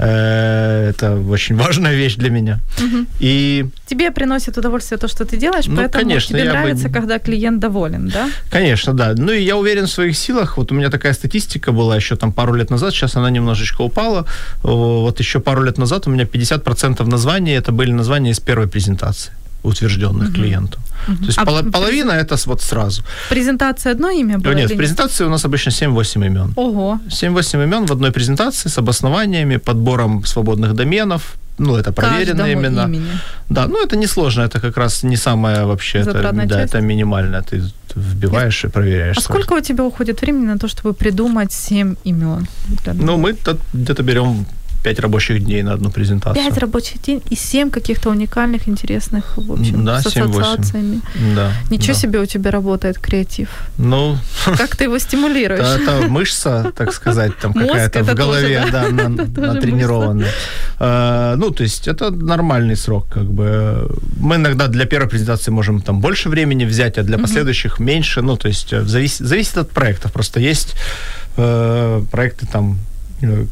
[0.00, 2.58] Э, Это очень важная вещь для меня.
[2.78, 3.06] Мгм.
[3.20, 6.88] И Тебе приносит удовольствие то, что ты делаешь, Ну, поэтому конечно, тебе я бы- нравится,
[6.88, 8.28] когда клиент доволен, да?
[8.50, 9.14] Конечно, да.
[9.16, 10.56] Ну и я уверен в своих силах.
[10.56, 14.24] Вот у меня такая статистика была еще там пару лет назад, сейчас она немножечко упала.
[14.62, 19.32] Вот еще пару лет назад у меня 50% названий это были названия из первой презентации
[19.62, 20.78] утвержденных клиенту.
[21.06, 23.02] То есть А в половина это вот сразу.
[23.30, 24.54] Презентация одно имя было?
[24.54, 26.52] Нет, в презентации у нас обычно 7-8 имен.
[26.56, 26.98] Ого.
[27.08, 31.22] 7-8 имен в одной презентации с обоснованиями, подбором свободных доменов.
[31.58, 32.84] Ну, это проверенные Каждому имена.
[32.84, 33.10] имени.
[33.48, 36.74] Да, ну это несложно, это как раз не самое вообще, это, Затратная да, часть.
[36.74, 37.42] это минимально.
[37.42, 37.62] Ты
[37.96, 39.18] вбиваешь и проверяешь.
[39.18, 42.46] А сколько у тебя уходит времени на то, чтобы придумать семь имен?
[42.84, 43.34] для Ну, мы
[43.74, 44.46] где-то берем
[44.82, 46.44] 5 рабочих дней на одну презентацию.
[46.44, 50.30] Пять рабочих дней и семь каких-то уникальных, интересных, в общем, Да, с 7-8.
[50.40, 51.00] ассоциациями.
[51.34, 51.52] Да.
[51.70, 52.00] Ничего да.
[52.00, 53.48] себе у тебя работает креатив.
[53.78, 54.16] Ну,
[54.56, 55.60] Как ты его стимулируешь?
[55.82, 58.88] это, мышца, так сказать, там какая-то в голове, да?
[58.88, 60.30] натренированная.
[60.78, 63.88] А, Ну, то есть это нормальный срок, как бы.
[64.20, 68.22] Мы иногда для первой презентации можем там больше времени взять, а для последующих меньше.
[68.22, 70.12] Ну, то есть э, завис- зависит от проектов.
[70.12, 70.74] Просто есть
[71.36, 72.78] э, проекты там
[73.22, 73.46] э,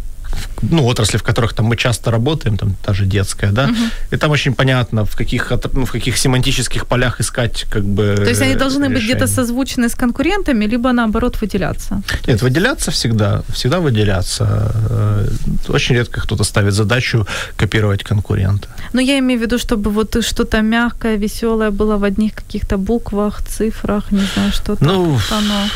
[0.62, 3.74] ну, отрасли, в которых там мы часто работаем, там та же детская, да, угу.
[4.10, 8.28] и там очень понятно, в каких, ну, в каких семантических полях искать как бы То
[8.30, 8.96] есть они должны решение.
[8.96, 12.02] быть где-то созвучны с конкурентами, либо наоборот выделяться?
[12.26, 14.72] Нет, выделяться всегда, всегда выделяться.
[14.90, 15.28] Э,
[15.68, 17.26] очень редко кто-то ставит задачу
[17.56, 18.68] копировать конкурента.
[18.92, 23.42] Но я имею в виду, чтобы вот что-то мягкое, веселое было в одних каких-то буквах,
[23.42, 24.84] цифрах, не знаю, что-то.
[24.84, 25.68] Ну, оно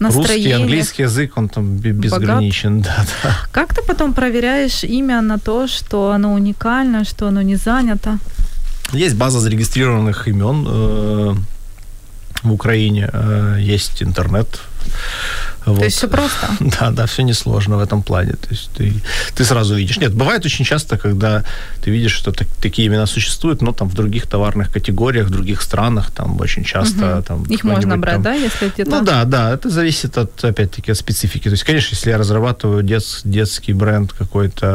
[0.00, 2.80] Русский, английский язык, он там безграничен.
[2.82, 3.36] Да, да.
[3.52, 8.18] Как ты потом проверяешь имя на то, что оно уникально, что оно не занято?
[8.92, 11.34] Есть база зарегистрированных имен э,
[12.42, 14.60] в Украине, э, есть интернет
[15.66, 15.78] вот.
[15.78, 16.48] То есть все просто?
[16.80, 18.32] Да, да, все несложно в этом плане.
[18.32, 18.92] То есть ты,
[19.34, 19.98] ты сразу видишь.
[19.98, 21.44] Нет, бывает очень часто, когда
[21.82, 25.62] ты видишь, что так, такие имена существуют, но там в других товарных категориях, в других
[25.62, 27.18] странах, там очень часто...
[27.18, 27.22] Угу.
[27.22, 28.22] Там, Их можно брать, там...
[28.22, 28.90] да, если где-то...
[28.90, 31.44] Ну да, да, это зависит от, опять-таки, от специфики.
[31.44, 34.66] То есть, конечно, если я разрабатываю дет, детский бренд какой-то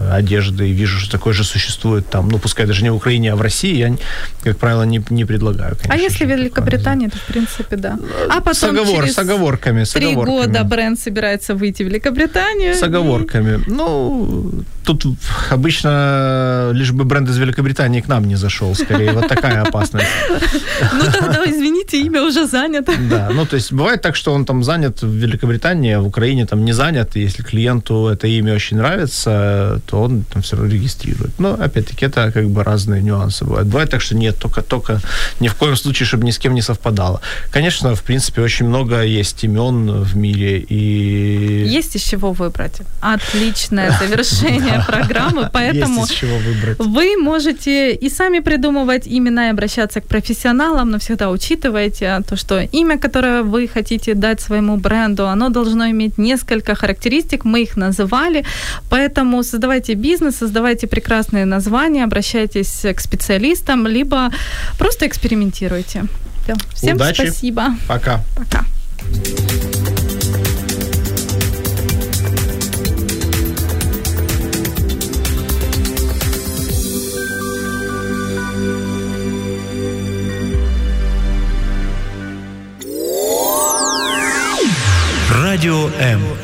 [0.00, 3.32] э, одежды и вижу, что такой же существует там, ну, пускай даже не в Украине,
[3.32, 3.96] а в России, я,
[4.42, 7.98] как правило, не, не предлагаю, конечно, А если в Великобритании, то, в принципе, да.
[8.28, 9.14] А потом с, оговор, через...
[9.14, 12.74] с оговорками, с три года бренд собирается выйти в Великобританию.
[12.74, 13.60] С оговорками.
[13.66, 13.70] И...
[13.70, 15.04] Ну, тут
[15.50, 19.12] обычно лишь бы бренд из Великобритании к нам не зашел, скорее.
[19.12, 20.06] Вот такая опасность.
[20.92, 22.92] Ну тогда, извините, имя уже занято.
[23.10, 26.46] Да, ну то есть бывает так, что он там занят в Великобритании, а в Украине
[26.46, 30.72] там не занят, и если клиенту это имя очень нравится, то он там все равно
[30.72, 31.38] регистрирует.
[31.38, 33.68] Но опять-таки это как бы разные нюансы бывают.
[33.68, 35.00] Бывает так, что нет, только, только
[35.40, 37.20] ни в коем случае, чтобы ни с кем не совпадало.
[37.50, 41.64] Конечно, в принципе, очень много есть имен в мире, и...
[41.66, 42.82] Есть из чего выбрать.
[43.00, 46.06] Отличное завершение программы, поэтому
[46.78, 52.60] вы можете и сами придумывать имена и обращаться к профессионалам, но всегда учитывайте то, что
[52.60, 58.44] имя, которое вы хотите дать своему бренду, оно должно иметь несколько характеристик, мы их называли,
[58.90, 64.30] поэтому создавайте бизнес, создавайте прекрасные названия, обращайтесь к специалистам, либо
[64.78, 66.04] просто экспериментируйте.
[66.74, 67.22] Всем Удачи.
[67.22, 67.76] спасибо.
[67.86, 68.24] Пока.
[68.36, 68.64] Пока.
[85.62, 86.41] Радио М.